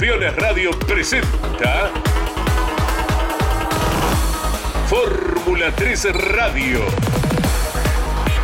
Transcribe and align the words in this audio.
Campeones 0.00 0.34
Radio 0.36 0.70
presenta 0.70 1.90
Fórmula 4.88 5.70
3 5.76 6.14
Radio. 6.14 6.80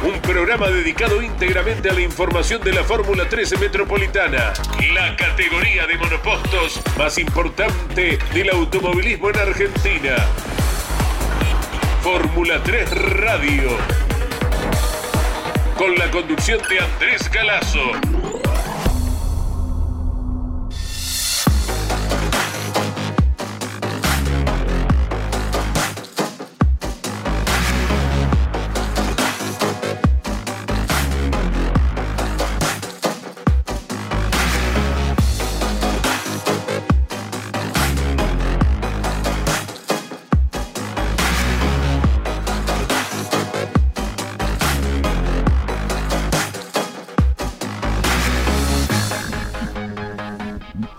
Un 0.04 0.20
programa 0.20 0.68
dedicado 0.68 1.22
íntegramente 1.22 1.88
a 1.88 1.94
la 1.94 2.02
información 2.02 2.60
de 2.62 2.74
la 2.74 2.84
Fórmula 2.84 3.26
13 3.26 3.56
Metropolitana, 3.56 4.52
la 4.92 5.16
categoría 5.16 5.86
de 5.86 5.96
monopostos 5.96 6.82
más 6.98 7.16
importante 7.16 8.18
del 8.34 8.50
automovilismo 8.50 9.30
en 9.30 9.38
Argentina. 9.38 10.14
Fórmula 12.02 12.62
3 12.62 12.90
Radio. 13.14 13.78
Con 15.78 15.94
la 15.94 16.10
conducción 16.10 16.60
de 16.68 16.80
Andrés 16.80 17.30
Galazo. 17.30 18.15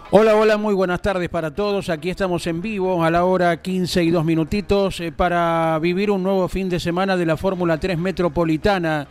Hola, 0.10 0.38
hola, 0.38 0.56
muy 0.56 0.74
buenas 0.74 1.02
tardes 1.02 1.28
para 1.28 1.54
todos. 1.54 1.90
Aquí 1.90 2.10
estamos 2.10 2.48
en 2.48 2.62
vivo 2.62 3.04
a 3.04 3.12
la 3.12 3.26
hora 3.26 3.62
15 3.62 4.06
y 4.06 4.10
dos 4.10 4.24
minutitos 4.24 5.02
eh, 5.02 5.12
para 5.12 5.78
vivir 5.80 6.12
un 6.12 6.24
nuevo 6.24 6.48
fin 6.48 6.70
de 6.70 6.80
semana 6.80 7.18
de 7.18 7.26
la 7.26 7.36
Fórmula 7.36 7.78
3 7.78 7.98
Metropolitana 7.98 9.06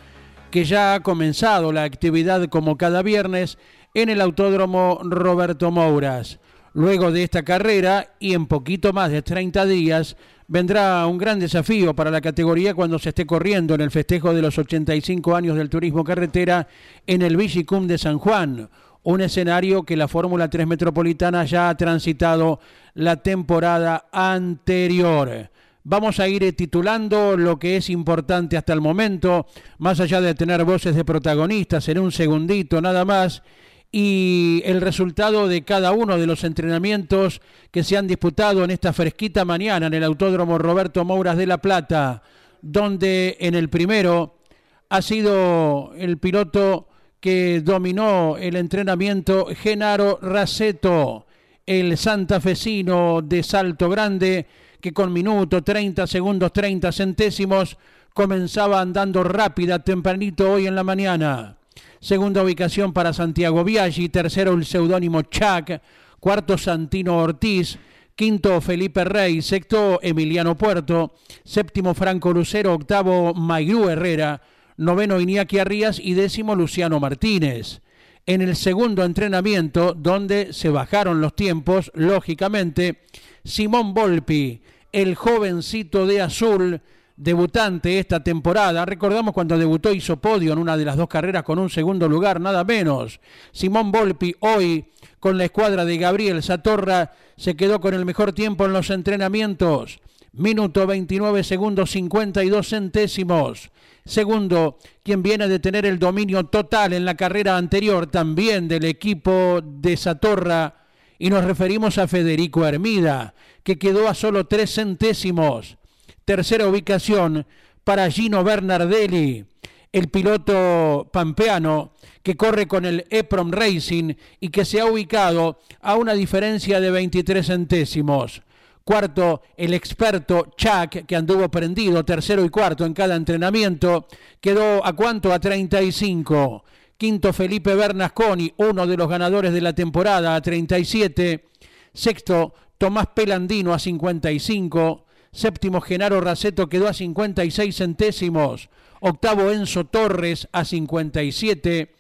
que 0.51 0.65
ya 0.65 0.95
ha 0.95 1.01
comenzado 1.01 1.71
la 1.71 1.83
actividad 1.83 2.47
como 2.47 2.79
cada 2.79 3.03
viernes 3.03 3.59
en 3.93 4.09
el 4.09 4.23
Autódromo 4.23 4.99
Roberto 5.05 5.71
Mouras. 5.71 6.39
Luego 6.73 7.13
de 7.13 7.25
esta 7.25 7.43
carrera 7.43 8.15
y 8.19 8.33
en 8.33 8.47
poquito 8.47 8.95
más 8.95 9.11
de 9.11 9.21
30 9.21 9.67
días 9.67 10.17
vendrá 10.49 11.07
un 11.07 11.19
gran 11.19 11.39
desafío 11.39 11.95
para 11.95 12.11
la 12.11 12.23
categoría 12.23 12.73
cuando 12.73 12.99
se 12.99 13.11
esté 13.11 13.27
corriendo 13.27 13.75
en 13.75 13.83
el 13.83 13.91
festejo 13.91 14.33
de 14.33 14.41
los 14.41 14.57
85 14.57 15.37
años 15.37 15.59
del 15.59 15.69
turismo 15.69 16.05
carretera 16.05 16.69
en 17.07 17.21
el 17.21 17.37
Vigicum 17.37 17.87
de 17.87 17.99
San 17.99 18.17
Juan 18.19 18.71
un 19.07 19.21
escenario 19.21 19.85
que 19.85 19.97
la 19.97 20.09
Fórmula 20.09 20.51
3 20.51 20.67
Metropolitana 20.67 21.45
ya 21.45 21.69
ha 21.69 21.77
transitado 21.77 22.59
la 22.95 23.23
temporada 23.23 24.09
anterior. 24.11 25.49
Vamos 25.85 26.19
a 26.19 26.27
ir 26.27 26.57
titulando 26.57 27.37
lo 27.37 27.57
que 27.57 27.77
es 27.77 27.89
importante 27.89 28.57
hasta 28.57 28.73
el 28.73 28.81
momento, 28.81 29.47
más 29.79 30.01
allá 30.01 30.21
de 30.21 30.35
tener 30.35 30.65
voces 30.65 30.97
de 30.97 31.05
protagonistas 31.05 31.89
en 31.89 32.01
un 32.01 32.11
segundito 32.11 32.81
nada 32.83 33.05
más, 33.05 33.45
y 33.93 34.61
el 34.65 34.81
resultado 34.81 35.47
de 35.47 35.63
cada 35.63 35.93
uno 35.93 36.19
de 36.19 36.27
los 36.27 36.43
entrenamientos 36.43 37.41
que 37.71 37.85
se 37.85 37.97
han 37.97 38.09
disputado 38.09 38.65
en 38.65 38.73
esta 38.73 38.93
fresquita 38.93 39.45
mañana 39.45 39.87
en 39.87 39.95
el 39.95 40.03
Autódromo 40.03 40.59
Roberto 40.59 41.05
Mouras 41.05 41.37
de 41.37 41.47
La 41.47 41.59
Plata, 41.59 42.25
donde 42.61 43.37
en 43.39 43.55
el 43.55 43.69
primero 43.69 44.41
ha 44.89 45.01
sido 45.01 45.93
el 45.97 46.19
piloto 46.19 46.89
que 47.21 47.61
dominó 47.65 48.37
el 48.37 48.57
entrenamiento 48.57 49.47
Genaro 49.55 50.19
Raceto, 50.21 51.27
el 51.65 51.97
santafesino 51.97 53.23
de 53.23 53.43
Salto 53.43 53.89
Grande, 53.89 54.47
que 54.81 54.93
con 54.93 55.13
minuto 55.13 55.63
30 55.63 56.07
segundos 56.07 56.53
30 56.53 56.93
centésimos 56.93 57.77
comenzaba 58.15 58.81
andando 58.81 59.25
rápida 59.25 59.81
tempranito 59.81 60.53
hoy 60.53 60.67
en 60.67 60.75
la 60.75 60.85
mañana. 60.85 61.57
Segunda 62.01 62.43
ubicación 62.43 62.93
para 62.93 63.13
Santiago 63.13 63.65
Biaggi, 63.65 64.09
tercero 64.09 64.53
el 64.53 64.65
seudónimo 64.65 65.23
Chac, 65.23 65.83
cuarto 66.21 66.57
Santino 66.57 67.19
Ortiz, 67.19 67.79
quinto 68.15 68.61
Felipe 68.61 69.05
Rey, 69.05 69.43
sexto 69.43 69.99
Emiliano 70.03 70.57
Puerto, 70.57 71.13
séptimo 71.45 71.95
Franco 71.95 72.33
Lucero, 72.33 72.75
octavo 72.75 73.35
Mayrú 73.35 73.89
Herrera, 73.89 74.41
noveno 74.77 75.21
Iñaki 75.21 75.59
Arrías 75.59 75.99
y 75.99 76.15
décimo 76.15 76.55
Luciano 76.55 77.01
Martínez. 77.01 77.81
En 78.27 78.43
el 78.43 78.57
segundo 78.57 79.05
entrenamiento, 79.05 79.95
donde 79.95 80.53
se 80.53 80.69
bajaron 80.69 81.21
los 81.21 81.37
tiempos, 81.37 81.93
lógicamente, 81.95 83.03
Simón 83.45 83.95
Volpi, 83.95 84.61
el 84.91 85.15
jovencito 85.15 86.07
de 86.07 86.21
azul, 86.21 86.81
debutante 87.17 87.99
esta 87.99 88.23
temporada. 88.23 88.85
Recordamos 88.85 89.33
cuando 89.33 89.57
debutó 89.57 89.93
hizo 89.93 90.17
podio 90.19 90.53
en 90.53 90.59
una 90.59 90.77
de 90.77 90.85
las 90.85 90.97
dos 90.97 91.09
carreras 91.09 91.43
con 91.45 91.59
un 91.59 91.71
segundo 91.71 92.09
lugar, 92.09 92.41
nada 92.41 92.65
menos. 92.65 93.21
Simón 93.53 93.91
Volpi 93.91 94.35
hoy 94.41 94.87
con 95.21 95.39
la 95.39 95.45
escuadra 95.45 95.85
de 95.85 95.97
Gabriel 95.97 96.43
Satorra 96.43 97.13
se 97.37 97.57
quedó 97.57 97.81
con 97.81 97.95
el 97.95 98.05
mejor 98.05 98.33
tiempo 98.33 98.67
en 98.67 98.73
los 98.73 98.91
entrenamientos. 98.91 100.01
Minuto 100.37 100.87
29 100.87 101.43
segundos 101.45 101.93
52 101.93 102.69
centésimos. 102.69 103.71
Segundo, 104.05 104.77
quien 105.03 105.23
viene 105.23 105.49
de 105.49 105.59
tener 105.61 105.87
el 105.87 105.99
dominio 105.99 106.45
total 106.45 106.93
en 106.93 107.07
la 107.07 107.15
carrera 107.15 107.57
anterior 107.57 108.07
también 108.07 108.69
del 108.69 108.85
equipo 108.85 109.63
de 109.65 109.97
Satorra. 109.97 110.85
Y 111.19 111.31
nos 111.31 111.43
referimos 111.43 111.97
a 111.97 112.07
Federico 112.07 112.67
Hermida, 112.67 113.35
que 113.63 113.79
quedó 113.79 114.09
a 114.09 114.15
solo 114.15 114.47
tres 114.47 114.75
centésimos. 114.75 115.79
Tercera 116.27 116.69
ubicación 116.69 117.47
para 117.83 118.11
Gino 118.11 118.45
Bernardelli, 118.45 119.47
el 119.91 120.09
piloto 120.09 121.09
pampeano 121.11 121.93
que 122.23 122.37
corre 122.37 122.69
con 122.69 122.85
el 122.85 123.07
EPROM 123.09 123.53
Racing 123.53 124.13
y 124.39 124.51
que 124.51 124.67
se 124.67 124.81
ha 124.81 124.85
ubicado 124.85 125.61
a 125.81 125.95
una 125.95 126.13
diferencia 126.13 126.79
de 126.79 126.91
23 126.91 127.47
centésimos. 127.47 128.43
Cuarto, 128.87 129.43
el 129.57 129.75
experto 129.75 130.53
Chuck, 130.57 131.07
que 131.09 131.17
anduvo 131.17 131.49
prendido, 131.49 132.05
tercero 132.05 132.45
y 132.45 132.51
cuarto 132.51 132.87
en 132.87 132.95
cada 132.95 133.17
entrenamiento, 133.17 134.07
quedó 134.41 134.87
a 134.87 134.93
cuánto? 134.93 135.33
A 135.33 135.41
35. 135.41 136.63
Quinto, 136.97 137.33
Felipe 137.33 137.75
Bernasconi, 137.75 138.55
uno 138.59 138.87
de 138.87 138.97
los 138.97 139.09
ganadores 139.09 139.53
de 139.53 139.61
la 139.61 139.73
temporada, 139.73 140.37
a 140.37 140.41
37. 140.41 141.49
Sexto, 141.93 142.55
Tomás 142.79 143.09
Pelandino 143.09 143.75
a 143.75 143.81
55. 143.81 145.05
Séptimo, 145.33 145.81
Genaro 145.81 146.21
Raceto 146.21 146.69
quedó 146.69 146.87
a 146.87 146.95
56 146.95 147.75
centésimos. 147.75 148.69
Octavo, 149.01 149.51
Enzo 149.51 149.87
Torres 149.87 150.47
a 150.53 150.65
57. 150.65 151.93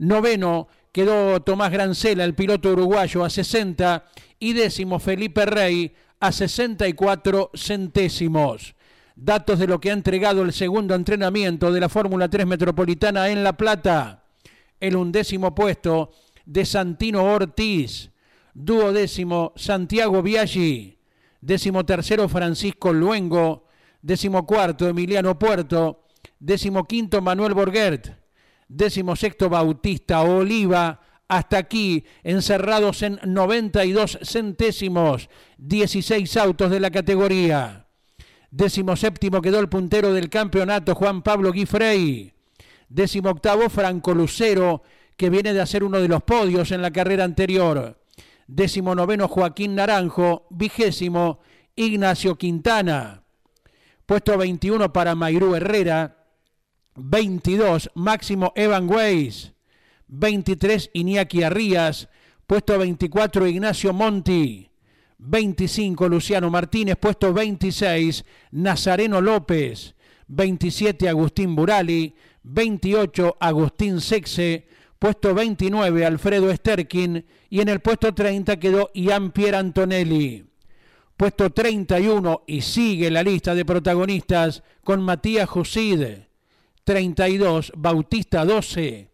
Noveno, 0.00 0.66
quedó 0.90 1.40
Tomás 1.40 1.70
Grancela, 1.70 2.24
el 2.24 2.34
piloto 2.34 2.72
uruguayo, 2.72 3.24
a 3.24 3.30
60. 3.30 4.06
Y 4.40 4.54
décimo, 4.54 4.98
Felipe 4.98 5.46
Rey 5.46 5.94
a 6.22 6.30
64 6.30 7.50
centésimos. 7.52 8.76
Datos 9.16 9.58
de 9.58 9.66
lo 9.66 9.80
que 9.80 9.90
ha 9.90 9.92
entregado 9.92 10.42
el 10.42 10.52
segundo 10.52 10.94
entrenamiento 10.94 11.72
de 11.72 11.80
la 11.80 11.88
Fórmula 11.88 12.28
3 12.28 12.46
Metropolitana 12.46 13.28
en 13.28 13.42
La 13.42 13.56
Plata. 13.56 14.22
El 14.78 14.94
undécimo 14.94 15.52
puesto 15.52 16.12
de 16.46 16.64
Santino 16.64 17.24
Ortiz. 17.24 18.12
Duodécimo 18.54 19.52
Santiago 19.56 20.22
Biaggi. 20.22 20.96
Décimo 21.40 21.84
tercero 21.84 22.28
Francisco 22.28 22.92
Luengo. 22.92 23.66
Décimo 24.00 24.46
cuarto 24.46 24.88
Emiliano 24.88 25.36
Puerto. 25.36 26.04
Décimo 26.38 26.84
quinto 26.84 27.20
Manuel 27.20 27.54
Borguert. 27.54 28.10
Décimo 28.68 29.16
sexto 29.16 29.48
Bautista 29.48 30.22
Oliva 30.22 31.00
hasta 31.28 31.58
aquí 31.58 32.04
encerrados 32.22 33.02
en 33.02 33.18
92 33.24 34.18
centésimos, 34.22 35.28
16 35.58 36.36
autos 36.36 36.70
de 36.70 36.80
la 36.80 36.90
categoría. 36.90 37.86
Décimo 38.50 38.96
séptimo 38.96 39.40
quedó 39.40 39.60
el 39.60 39.68
puntero 39.68 40.12
del 40.12 40.28
campeonato 40.28 40.94
Juan 40.94 41.22
Pablo 41.22 41.52
Guifrey. 41.52 42.34
Décimo 42.88 43.30
octavo 43.30 43.70
Franco 43.70 44.12
Lucero, 44.12 44.82
que 45.16 45.30
viene 45.30 45.54
de 45.54 45.62
hacer 45.62 45.82
uno 45.82 46.00
de 46.00 46.08
los 46.08 46.22
podios 46.22 46.70
en 46.70 46.82
la 46.82 46.90
carrera 46.90 47.24
anterior. 47.24 47.98
Décimo 48.46 48.94
noveno 48.94 49.28
Joaquín 49.28 49.74
Naranjo. 49.74 50.46
Vigésimo 50.50 51.40
Ignacio 51.74 52.36
Quintana. 52.36 53.24
Puesto 54.04 54.36
21 54.36 54.92
para 54.92 55.14
Mayrú 55.14 55.54
Herrera. 55.54 56.26
22 56.96 57.90
Máximo 57.94 58.52
Evan 58.54 58.90
Weiss. 58.90 59.54
23 60.14 60.90
Iñaki 60.92 61.42
Arrías, 61.42 62.10
puesto 62.46 62.78
24 62.78 63.46
Ignacio 63.46 63.94
Monti, 63.94 64.70
25 65.16 66.06
Luciano 66.06 66.50
Martínez, 66.50 66.96
puesto 67.00 67.32
26 67.32 68.22
Nazareno 68.50 69.22
López, 69.22 69.94
27 70.28 71.08
Agustín 71.08 71.56
Burali, 71.56 72.14
28 72.42 73.38
Agustín 73.40 74.02
Sexe, 74.02 74.66
puesto 74.98 75.34
29 75.34 76.04
Alfredo 76.04 76.54
Sterkin 76.54 77.24
y 77.48 77.60
en 77.62 77.70
el 77.70 77.80
puesto 77.80 78.12
30 78.12 78.58
quedó 78.58 78.90
Ian 78.92 79.32
Pier 79.32 79.54
Antonelli. 79.54 80.44
Puesto 81.16 81.48
31 81.50 82.42
y 82.46 82.60
sigue 82.60 83.10
la 83.10 83.22
lista 83.22 83.54
de 83.54 83.64
protagonistas 83.64 84.62
con 84.84 85.00
Matías 85.00 85.48
Jusid. 85.48 86.04
32 86.84 87.72
Bautista 87.76 88.44
12. 88.44 89.11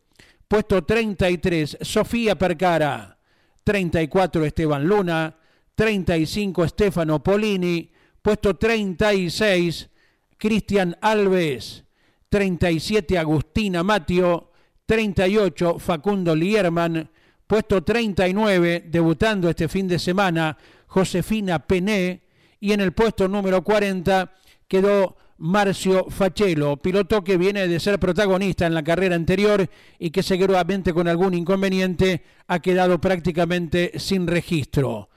Puesto 0.49 0.83
33 0.83 1.79
Sofía 1.83 2.37
Percara. 2.37 3.19
34 3.63 4.45
Esteban 4.45 4.85
Luna. 4.87 5.37
35 5.75 6.69
Stefano 6.69 7.23
Polini. 7.23 7.93
Puesto 8.21 8.57
36 8.57 9.89
Cristian 10.37 10.97
Alves. 11.01 11.85
37 12.29 13.19
Agustina 13.19 13.83
Matio. 13.83 14.53
38 14.87 15.79
Facundo 15.79 16.35
Lierman. 16.35 17.11
Puesto 17.49 17.83
39, 17.83 18.85
debutando 18.89 19.49
este 19.49 19.69
fin 19.69 19.89
de 19.89 19.99
semana, 19.99 20.59
Josefina 20.87 21.59
Pené. 21.59 22.21
Y 22.61 22.73
en 22.73 22.81
el 22.81 22.93
puesto 22.93 23.27
número 23.27 23.65
40 23.65 24.31
quedó 24.69 25.17
Marcio 25.39 26.07
Fachelo, 26.11 26.77
piloto 26.79 27.23
que 27.23 27.37
viene 27.37 27.69
de 27.69 27.81
ser 27.81 27.99
protagonista 27.99 28.67
en 28.67 28.75
la 28.75 28.83
carrera 28.83 29.15
anterior 29.15 29.69
y 29.99 30.11
que 30.11 30.23
seguramente 30.23 30.93
con 30.93 31.07
algún 31.07 31.35
inconveniente 31.35 32.23
ha 32.49 32.59
quedado 32.59 33.01
prácticamente 33.01 33.93
sin 33.97 34.27
registro. 34.27 35.11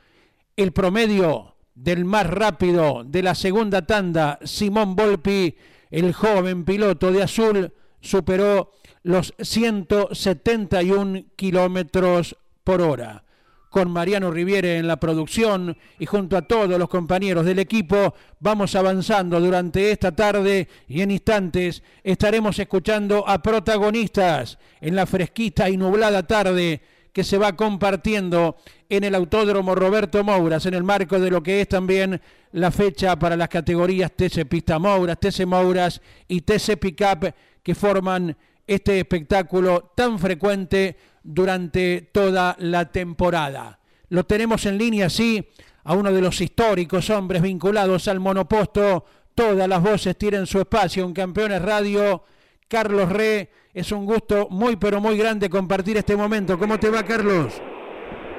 El 0.55 0.71
promedio 0.71 1.55
del 1.73 2.05
más 2.05 2.27
rápido 2.27 3.03
de 3.03 3.23
la 3.23 3.33
segunda 3.33 3.85
tanda, 3.85 4.37
Simón 4.43 4.95
Volpi, 4.95 5.55
el 5.89 6.13
joven 6.13 6.65
piloto 6.65 7.11
de 7.11 7.23
azul, 7.23 7.73
superó 7.99 8.71
los 9.03 9.33
171 9.39 11.25
kilómetros 11.35 12.37
por 12.63 12.81
hora 12.81 13.23
con 13.71 13.89
Mariano 13.89 14.29
Riviere 14.31 14.77
en 14.77 14.85
la 14.85 14.97
producción 14.97 15.77
y 15.97 16.05
junto 16.05 16.35
a 16.35 16.41
todos 16.41 16.77
los 16.77 16.89
compañeros 16.89 17.45
del 17.45 17.57
equipo 17.57 18.13
vamos 18.41 18.75
avanzando 18.75 19.39
durante 19.39 19.91
esta 19.91 20.13
tarde 20.13 20.67
y 20.89 20.99
en 20.99 21.09
instantes 21.09 21.81
estaremos 22.03 22.59
escuchando 22.59 23.25
a 23.25 23.41
protagonistas 23.41 24.59
en 24.81 24.93
la 24.93 25.05
fresquita 25.05 25.69
y 25.69 25.77
nublada 25.77 26.27
tarde 26.27 26.81
que 27.13 27.23
se 27.23 27.37
va 27.37 27.55
compartiendo 27.55 28.57
en 28.89 29.05
el 29.05 29.15
Autódromo 29.15 29.73
Roberto 29.73 30.21
Mouras 30.21 30.65
en 30.65 30.73
el 30.73 30.83
marco 30.83 31.17
de 31.17 31.31
lo 31.31 31.41
que 31.41 31.61
es 31.61 31.69
también 31.69 32.21
la 32.51 32.71
fecha 32.71 33.17
para 33.17 33.37
las 33.37 33.47
categorías 33.47 34.11
TC 34.11 34.45
Pista 34.49 34.79
Mouras, 34.79 35.17
TC 35.17 35.45
Mouras 35.45 36.01
y 36.27 36.41
TC 36.41 36.77
Pickup 36.77 37.33
que 37.63 37.73
forman 37.73 38.35
este 38.67 38.99
espectáculo 38.99 39.91
tan 39.95 40.19
frecuente 40.19 40.97
durante 41.23 42.09
toda 42.11 42.55
la 42.59 42.91
temporada. 42.91 43.79
Lo 44.09 44.25
tenemos 44.25 44.65
en 44.65 44.77
línea, 44.77 45.09
sí, 45.09 45.47
a 45.83 45.93
uno 45.93 46.11
de 46.11 46.21
los 46.21 46.41
históricos 46.41 47.09
hombres 47.09 47.41
vinculados 47.41 48.07
al 48.07 48.19
monoposto. 48.19 49.05
Todas 49.33 49.67
las 49.67 49.81
voces 49.81 50.17
tienen 50.17 50.45
su 50.45 50.59
espacio 50.59 51.05
en 51.05 51.13
Campeones 51.13 51.61
Radio. 51.61 52.23
Carlos 52.67 53.09
Re, 53.09 53.49
es 53.73 53.91
un 53.91 54.05
gusto 54.05 54.47
muy 54.49 54.75
pero 54.75 55.01
muy 55.01 55.17
grande 55.17 55.49
compartir 55.49 55.97
este 55.97 56.15
momento. 56.15 56.57
¿Cómo 56.57 56.79
te 56.79 56.89
va, 56.89 57.03
Carlos? 57.03 57.53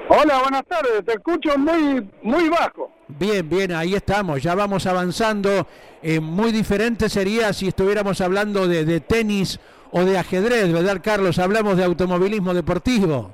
Hola, 0.08 0.40
buenas 0.42 0.64
tardes. 0.66 1.04
Te 1.04 1.12
escucho 1.12 1.56
muy 1.56 2.06
muy 2.22 2.48
bajo. 2.48 2.90
Bien, 3.08 3.48
bien, 3.48 3.72
ahí 3.72 3.94
estamos. 3.94 4.42
Ya 4.42 4.54
vamos 4.54 4.86
avanzando. 4.86 5.66
Eh, 6.02 6.20
muy 6.20 6.52
diferente 6.52 7.08
sería 7.08 7.52
si 7.52 7.68
estuviéramos 7.68 8.20
hablando 8.20 8.66
de, 8.66 8.84
de 8.84 9.00
tenis 9.00 9.58
o 9.92 10.04
de 10.04 10.18
ajedrez, 10.18 10.72
¿verdad, 10.72 11.00
Carlos? 11.02 11.38
Hablamos 11.38 11.76
de 11.76 11.84
automovilismo 11.84 12.52
deportivo. 12.54 13.32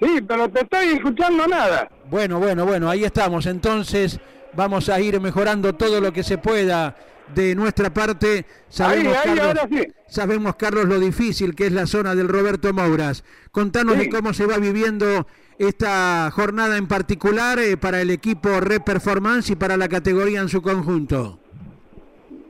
Sí, 0.00 0.20
pero 0.26 0.48
te 0.48 0.60
estoy 0.60 0.86
escuchando 0.94 1.46
nada. 1.48 1.90
Bueno, 2.08 2.38
bueno, 2.38 2.64
bueno, 2.64 2.88
ahí 2.88 3.04
estamos. 3.04 3.46
Entonces 3.46 4.20
vamos 4.54 4.88
a 4.88 5.00
ir 5.00 5.20
mejorando 5.20 5.74
todo 5.74 6.00
lo 6.00 6.12
que 6.12 6.22
se 6.22 6.38
pueda 6.38 6.94
de 7.34 7.54
nuestra 7.56 7.92
parte. 7.92 8.46
Sabemos, 8.68 9.16
ahí, 9.16 9.30
ahí, 9.30 9.36
Carlos, 9.36 9.46
ahora 9.46 9.68
sí. 9.70 9.88
sabemos, 10.08 10.54
Carlos, 10.56 10.84
lo 10.86 11.00
difícil 11.00 11.54
que 11.56 11.66
es 11.66 11.72
la 11.72 11.86
zona 11.86 12.14
del 12.14 12.28
Roberto 12.28 12.72
Mouras. 12.72 13.24
Contanos 13.50 13.94
Sí. 13.96 14.02
de 14.02 14.08
cómo 14.10 14.32
se 14.32 14.46
va 14.46 14.58
viviendo 14.58 15.26
esta 15.58 16.30
jornada 16.32 16.76
en 16.76 16.86
particular 16.86 17.58
eh, 17.58 17.76
para 17.76 18.00
el 18.00 18.10
equipo 18.10 18.60
Red 18.60 18.82
Performance 18.82 19.50
y 19.50 19.56
para 19.56 19.76
la 19.76 19.88
categoría 19.88 20.40
en 20.40 20.48
su 20.48 20.62
conjunto. 20.62 21.37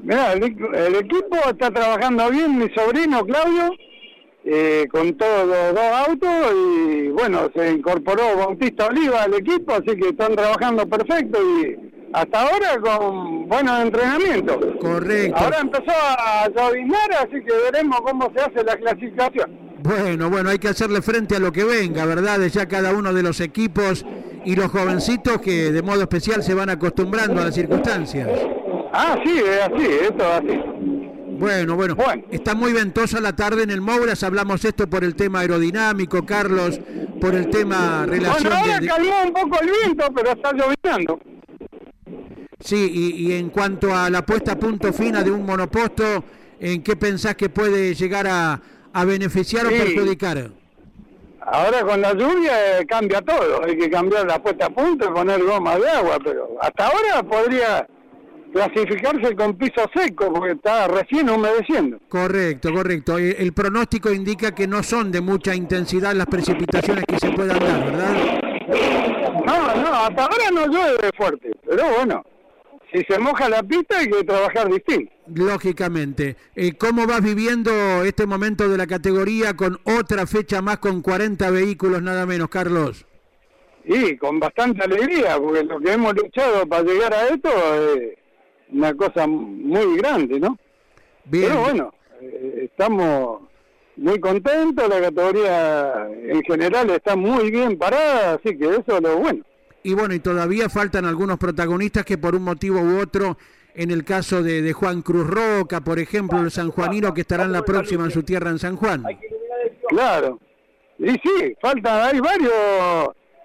Mirá, 0.00 0.32
el, 0.32 0.42
el 0.44 0.94
equipo 0.94 1.36
está 1.50 1.70
trabajando 1.70 2.30
bien, 2.30 2.58
mi 2.58 2.68
sobrino 2.70 3.24
Claudio, 3.24 3.74
eh, 4.44 4.86
con 4.90 5.14
todos 5.14 5.46
los 5.46 5.74
dos 5.74 6.08
autos 6.08 6.30
y 6.54 7.08
bueno, 7.08 7.50
se 7.54 7.72
incorporó 7.72 8.36
Bautista 8.36 8.86
Oliva 8.86 9.24
al 9.24 9.34
equipo, 9.34 9.72
así 9.72 9.96
que 9.96 10.08
están 10.08 10.36
trabajando 10.36 10.86
perfecto 10.88 11.38
y 11.42 11.76
hasta 12.12 12.42
ahora 12.42 12.80
con 12.80 13.48
buenos 13.48 13.80
entrenamientos. 13.82 14.56
Correcto. 14.80 15.36
Ahora 15.36 15.58
empezó 15.60 15.90
a 15.90 16.48
lloviznar, 16.48 17.12
así 17.18 17.44
que 17.44 17.52
veremos 17.70 18.00
cómo 18.00 18.32
se 18.34 18.40
hace 18.40 18.64
la 18.64 18.76
clasificación. 18.76 19.50
Bueno, 19.82 20.30
bueno, 20.30 20.50
hay 20.50 20.58
que 20.58 20.68
hacerle 20.68 21.02
frente 21.02 21.36
a 21.36 21.40
lo 21.40 21.52
que 21.52 21.64
venga, 21.64 22.06
¿verdad? 22.06 22.38
De 22.38 22.48
ya 22.48 22.66
cada 22.66 22.92
uno 22.92 23.12
de 23.12 23.22
los 23.22 23.40
equipos 23.40 24.06
y 24.44 24.56
los 24.56 24.68
jovencitos 24.68 25.40
que 25.40 25.72
de 25.72 25.82
modo 25.82 26.00
especial 26.02 26.42
se 26.42 26.54
van 26.54 26.70
acostumbrando 26.70 27.40
a 27.40 27.44
las 27.44 27.54
circunstancias. 27.54 28.28
Ah, 28.92 29.18
sí, 29.24 29.38
es 29.38 29.60
así, 29.60 29.86
esto 30.02 30.24
es 30.24 30.30
así. 30.38 30.60
Bueno, 31.38 31.76
bueno, 31.76 31.94
Bueno. 31.94 32.24
está 32.30 32.54
muy 32.54 32.72
ventosa 32.72 33.20
la 33.20 33.36
tarde 33.36 33.62
en 33.62 33.70
el 33.70 33.80
Mouras, 33.80 34.22
hablamos 34.24 34.64
esto 34.64 34.88
por 34.88 35.04
el 35.04 35.14
tema 35.14 35.40
aerodinámico, 35.40 36.26
Carlos, 36.26 36.80
por 37.20 37.34
el 37.34 37.48
tema 37.48 38.04
relación 38.06 38.42
Bueno, 38.44 38.56
ahora 38.56 38.80
de- 38.80 38.86
calmó 38.88 39.12
un 39.24 39.32
poco 39.32 39.60
el 39.62 39.70
viento, 39.70 40.06
pero 40.14 40.30
está 40.32 40.52
lloviznando. 40.52 41.20
Sí, 42.60 42.90
y, 42.92 43.28
y 43.28 43.32
en 43.38 43.50
cuanto 43.50 43.94
a 43.94 44.10
la 44.10 44.22
puesta 44.26 44.52
a 44.52 44.56
punto 44.58 44.92
fina 44.92 45.22
de 45.22 45.30
un 45.30 45.46
monoposto, 45.46 46.24
¿en 46.58 46.82
qué 46.82 46.96
pensás 46.96 47.36
que 47.36 47.48
puede 47.50 47.94
llegar 47.94 48.26
a, 48.26 48.60
a 48.92 49.04
beneficiar 49.04 49.64
o 49.66 49.70
perjudicar? 49.70 50.50
Ahora 51.40 51.82
con 51.82 52.00
la 52.00 52.12
lluvia 52.14 52.80
eh, 52.80 52.86
cambia 52.86 53.22
todo, 53.22 53.62
hay 53.64 53.78
que 53.78 53.88
cambiar 53.88 54.26
la 54.26 54.42
puesta 54.42 54.66
a 54.66 54.70
punto 54.70 55.08
y 55.08 55.12
poner 55.14 55.42
goma 55.44 55.78
de 55.78 55.88
agua, 55.88 56.18
pero 56.22 56.48
hasta 56.60 56.88
ahora 56.88 57.22
podría 57.22 57.86
clasificarse 58.52 59.34
con 59.34 59.56
piso 59.56 59.88
seco 59.94 60.32
porque 60.32 60.52
está 60.52 60.88
recién 60.88 61.28
humedeciendo. 61.30 61.98
Correcto, 62.08 62.72
correcto. 62.72 63.18
El, 63.18 63.36
el 63.38 63.52
pronóstico 63.52 64.12
indica 64.12 64.54
que 64.54 64.66
no 64.66 64.82
son 64.82 65.10
de 65.12 65.20
mucha 65.20 65.54
intensidad 65.54 66.14
las 66.14 66.26
precipitaciones 66.26 67.04
que 67.06 67.18
se 67.18 67.30
puedan 67.30 67.58
dar, 67.58 67.84
¿verdad? 67.84 68.40
No, 69.46 69.74
no, 69.76 69.94
hasta 69.94 70.22
ahora 70.22 70.50
no 70.52 70.66
llueve 70.66 71.10
fuerte, 71.16 71.50
pero 71.66 71.84
bueno, 71.96 72.22
si 72.92 73.02
se 73.04 73.18
moja 73.18 73.48
la 73.48 73.62
pista 73.62 73.98
hay 73.98 74.08
que 74.08 74.24
trabajar 74.24 74.70
distinto. 74.70 75.12
Lógicamente. 75.34 76.36
Eh, 76.54 76.72
¿Cómo 76.76 77.06
vas 77.06 77.22
viviendo 77.22 77.70
este 78.04 78.26
momento 78.26 78.68
de 78.68 78.78
la 78.78 78.86
categoría 78.86 79.54
con 79.54 79.78
otra 79.84 80.26
fecha 80.26 80.62
más 80.62 80.78
con 80.78 81.02
40 81.02 81.50
vehículos 81.50 82.02
nada 82.02 82.24
menos, 82.26 82.48
Carlos? 82.48 83.04
Y 83.84 84.16
con 84.16 84.38
bastante 84.38 84.84
alegría, 84.84 85.38
porque 85.38 85.64
lo 85.64 85.80
que 85.80 85.92
hemos 85.92 86.14
luchado 86.14 86.66
para 86.66 86.82
llegar 86.82 87.14
a 87.14 87.28
esto 87.28 87.48
es 87.48 88.18
una 88.72 88.94
cosa 88.94 89.26
muy 89.26 89.96
grande, 89.96 90.40
¿no? 90.40 90.58
Bien. 91.24 91.48
Pero 91.48 91.60
bueno, 91.60 91.94
eh, 92.20 92.68
estamos 92.70 93.42
muy 93.96 94.20
contentos, 94.20 94.88
la 94.88 95.00
categoría 95.00 96.08
en 96.08 96.42
general 96.42 96.90
está 96.90 97.16
muy 97.16 97.50
bien 97.50 97.76
parada, 97.78 98.34
así 98.34 98.56
que 98.56 98.68
eso 98.68 98.96
es 98.96 99.02
lo 99.02 99.16
bueno. 99.18 99.44
Y 99.82 99.94
bueno, 99.94 100.14
y 100.14 100.20
todavía 100.20 100.68
faltan 100.68 101.04
algunos 101.04 101.38
protagonistas 101.38 102.04
que 102.04 102.18
por 102.18 102.34
un 102.34 102.42
motivo 102.42 102.80
u 102.80 103.00
otro, 103.00 103.38
en 103.74 103.90
el 103.90 104.04
caso 104.04 104.42
de, 104.42 104.62
de 104.62 104.72
Juan 104.72 105.02
Cruz 105.02 105.26
Roca, 105.26 105.80
por 105.80 105.98
ejemplo, 105.98 106.40
el 106.40 106.50
sanjuanino 106.50 107.14
que 107.14 107.22
estará 107.22 107.44
en 107.44 107.52
la 107.52 107.62
próxima 107.62 108.04
en 108.04 108.10
su 108.10 108.22
tierra 108.22 108.50
en 108.50 108.58
San 108.58 108.76
Juan. 108.76 109.04
Claro. 109.88 110.38
Y 110.98 111.10
sí, 111.10 111.56
faltan, 111.60 112.02
hay 112.02 112.20
varios 112.20 112.52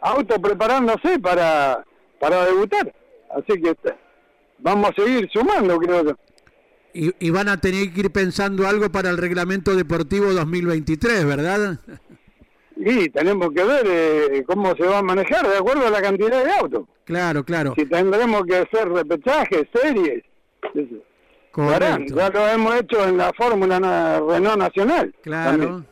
autos 0.02 0.40
preparándose 0.40 1.20
para, 1.20 1.86
para 2.20 2.46
debutar, 2.46 2.94
así 3.30 3.62
que 3.62 3.76
vamos 4.64 4.90
a 4.92 5.02
seguir 5.02 5.30
sumando, 5.32 5.78
creo 5.78 6.04
yo. 6.06 6.18
Y, 6.96 7.12
y 7.20 7.30
van 7.32 7.50
a 7.50 7.60
tener 7.60 7.92
que 7.92 8.02
ir 8.02 8.12
pensando 8.12 8.68
algo 8.68 8.92
para 8.92 9.10
el 9.10 9.18
reglamento 9.18 9.76
deportivo 9.76 10.32
2023, 10.34 11.26
¿verdad? 11.26 11.80
Y 12.76 13.10
tenemos 13.10 13.50
que 13.56 13.64
ver 13.64 13.86
eh, 13.88 14.44
cómo 14.48 14.76
se 14.76 14.84
va 14.84 15.00
a 15.00 15.04
manejar 15.04 15.48
de 15.48 15.58
acuerdo 15.58 15.88
a 15.88 15.90
la 15.90 16.02
cantidad 16.02 16.44
de 16.44 16.52
autos. 16.52 16.86
Claro, 17.06 17.44
claro. 17.44 17.74
Si 17.78 17.86
tendremos 17.86 18.44
que 18.46 18.58
hacer 18.58 18.90
repechajes, 18.90 19.64
series. 19.74 20.24
Correcto. 21.52 22.16
Ya 22.16 22.30
lo 22.30 22.48
hemos 22.50 22.76
hecho 22.80 23.08
en 23.08 23.18
la 23.18 23.32
Fórmula 23.38 23.80
na- 23.80 24.20
Renault 24.20 24.58
Nacional. 24.58 25.14
Claro. 25.22 25.86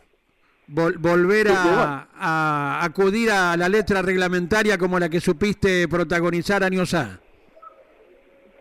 Vol- 0.67 0.97
volver 0.97 1.49
a, 1.49 2.07
a 2.15 2.79
acudir 2.85 3.29
a 3.29 3.55
la 3.57 3.69
letra 3.69 4.01
reglamentaria 4.01 4.77
como 4.77 4.97
la 4.99 5.09
que 5.09 5.19
supiste 5.19 5.87
protagonizar 5.87 6.63
años 6.63 6.93
A. 6.93 7.19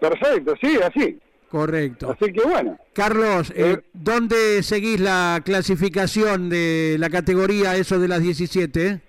Perfecto, 0.00 0.54
sí, 0.60 0.78
así. 0.82 1.18
Correcto. 1.50 2.10
Así 2.10 2.32
que 2.32 2.42
bueno. 2.42 2.78
Carlos, 2.94 3.50
eh, 3.50 3.72
eh, 3.72 3.78
¿dónde 3.92 4.62
seguís 4.62 5.00
la 5.00 5.42
clasificación 5.44 6.48
de 6.48 6.96
la 6.98 7.10
categoría 7.10 7.76
eso 7.76 7.98
de 7.98 8.08
las 8.08 8.22
17? 8.22 9.00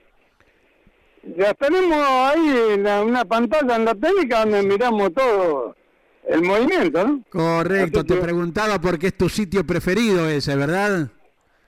Ya 1.38 1.54
tenemos 1.54 2.00
ahí 2.04 2.84
una 3.06 3.26
pantalla 3.26 3.76
en 3.76 3.86
la 3.86 3.94
técnica 3.94 4.40
donde 4.40 4.64
miramos 4.64 5.14
todo 5.14 5.76
el 6.28 6.42
movimiento, 6.42 7.08
¿no? 7.08 7.24
Correcto, 7.30 8.04
te 8.04 8.16
preguntaba 8.16 8.82
porque 8.82 9.08
es 9.08 9.18
tu 9.18 9.30
sitio 9.30 9.64
preferido 9.64 10.28
ese, 10.28 10.56
¿verdad? 10.56 11.12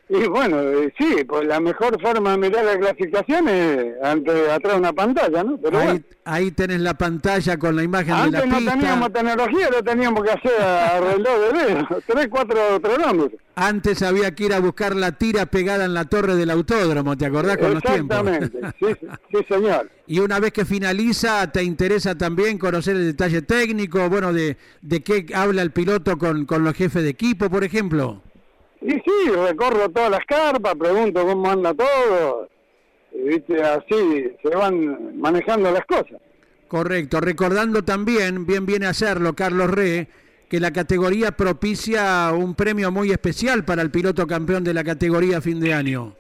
Y 0.10 0.28
bueno, 0.28 0.62
eh, 0.62 0.94
sí, 0.98 1.24
pues 1.26 1.48
la 1.48 1.62
mejor 1.62 2.00
forma 2.02 2.32
de 2.32 2.38
mirar 2.38 2.66
la 2.66 2.78
clasificación 2.78 3.48
es 3.48 3.94
ante, 4.04 4.52
atrás 4.52 4.74
de 4.74 4.80
una 4.80 4.92
pantalla, 4.94 5.44
¿no? 5.44 5.58
Pero 5.58 5.80
ahí, 5.80 6.04
ahí 6.26 6.52
tenés 6.52 6.82
la 6.82 6.94
pantalla 6.94 7.58
con 7.58 7.76
la 7.76 7.84
imagen 7.84 8.14
de 8.14 8.32
la 8.32 8.42
pista. 8.42 8.58
Antes 8.58 8.66
no 8.66 8.72
teníamos 8.72 9.14
tecnología, 9.14 9.70
lo 9.70 9.82
teníamos 9.84 10.24
que 10.24 10.32
hacer 10.32 10.62
a 10.62 11.00
reloj 11.16 11.40
de 11.40 11.66
dedo, 11.66 11.88
tres, 12.08 12.28
cuatro 12.30 12.82
programas. 12.82 13.30
Antes 13.56 14.02
había 14.02 14.36
que 14.36 14.46
ir 14.46 14.54
a 14.54 14.60
buscar 14.60 14.94
la 14.94 15.14
tira 15.14 15.46
pegada 15.46 15.86
en 15.86 15.94
la 15.94 16.04
torre 16.06 16.36
del 16.36 16.50
autódromo, 16.50 17.18
¿te 17.18 17.26
acordás 17.26 17.58
con 17.58 17.76
los 17.76 17.84
tiempos? 17.84 18.28
Exactamente, 18.28 18.76
sí, 18.80 19.08
sí, 19.32 19.46
señor. 19.48 19.90
Y 20.06 20.20
una 20.20 20.40
vez 20.40 20.52
que 20.52 20.66
finaliza, 20.66 21.50
¿te 21.50 21.64
interesa 21.64 22.18
también 22.18 22.58
conocer 22.58 22.98
el 22.98 23.06
detalle 23.06 23.42
técnico, 23.42 24.10
bueno, 24.10 24.34
de, 24.34 24.58
de 24.82 25.02
qué 25.02 25.28
habla 25.34 25.62
el 25.62 25.72
piloto 25.72 26.18
con, 26.18 26.46
con 26.46 26.66
los 26.66 26.74
jefes 26.74 27.04
de 27.04 27.10
equipo, 27.10 27.50
por 27.50 27.64
ejemplo? 27.64 28.22
Y 28.84 28.92
sí, 28.92 29.30
recorro 29.34 29.90
todas 29.90 30.12
las 30.12 30.25
carpas, 30.25 30.75
pregunto 30.75 31.25
cómo 31.25 31.50
anda 31.50 31.74
todo, 31.74 32.50
y, 33.13 33.30
¿viste? 33.30 33.62
así 33.62 34.32
se 34.44 34.50
van 34.50 35.20
manejando 35.20 35.72
las 35.72 35.86
cosas. 35.86 36.20
Correcto, 36.68 37.22
recordando 37.22 37.84
también, 37.84 38.46
bien 38.46 38.66
viene 38.66 38.88
a 38.88 38.90
hacerlo 38.90 39.36
Carlos 39.36 39.70
Re, 39.70 40.08
que 40.50 40.60
la 40.60 40.72
categoría 40.72 41.32
propicia 41.32 42.32
un 42.34 42.56
premio 42.56 42.92
muy 42.92 43.12
especial 43.12 43.63
para 43.63 43.82
el 43.82 43.90
piloto 43.90 44.28
campeón 44.28 44.63
de 44.63 44.74
la 44.74 44.84
categoría 44.84 45.40
fin 45.40 45.60
de 45.60 45.74
año. 45.74 46.16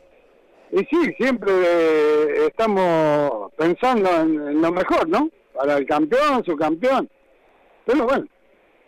Y 0.71 0.79
sí, 0.85 1.13
siempre 1.17 1.51
eh, 1.51 2.47
estamos 2.47 3.51
pensando 3.57 4.09
en, 4.21 4.61
lo 4.61 4.71
mejor, 4.71 5.07
¿no? 5.07 5.29
Para 5.53 5.77
el 5.77 5.85
campeón, 5.85 6.43
su 6.45 6.55
campeón. 6.55 7.09
Pero 7.85 8.05
bueno, 8.05 8.25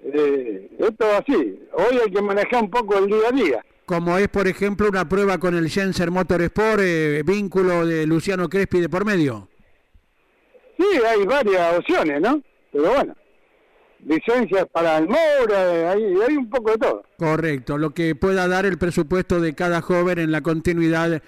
eh, 0.03 0.69
esto 0.77 1.05
así. 1.17 1.59
Hoy 1.73 1.99
hay 2.03 2.11
que 2.11 2.21
manejar 2.21 2.63
un 2.63 2.69
poco 2.69 2.97
el 2.97 3.07
día 3.07 3.27
a 3.29 3.31
día. 3.31 3.65
Como 3.85 4.17
es, 4.17 4.27
por 4.29 4.47
ejemplo, 4.47 4.89
una 4.89 5.07
prueba 5.07 5.37
con 5.37 5.55
el 5.55 5.69
Jenser 5.69 6.09
Motorsport, 6.09 6.81
eh, 6.81 7.23
vínculo 7.23 7.85
de 7.85 8.07
Luciano 8.07 8.49
Crespi 8.49 8.81
de 8.81 8.89
por 8.89 9.05
medio. 9.05 9.47
Sí, 10.77 10.85
hay 11.07 11.25
varias 11.25 11.77
opciones, 11.77 12.19
¿no? 12.19 12.41
Pero 12.71 12.91
bueno, 12.91 13.15
licencias 14.05 14.65
para 14.71 14.97
el 14.97 15.07
Moura, 15.07 15.91
hay, 15.91 16.03
hay 16.27 16.35
un 16.35 16.49
poco 16.49 16.71
de 16.71 16.77
todo. 16.77 17.03
Correcto, 17.17 17.77
lo 17.77 17.91
que 17.91 18.15
pueda 18.15 18.47
dar 18.47 18.65
el 18.65 18.77
presupuesto 18.77 19.39
de 19.39 19.53
cada 19.53 19.81
joven 19.81 20.19
en 20.19 20.31
la 20.31 20.41
continuidad 20.41 21.21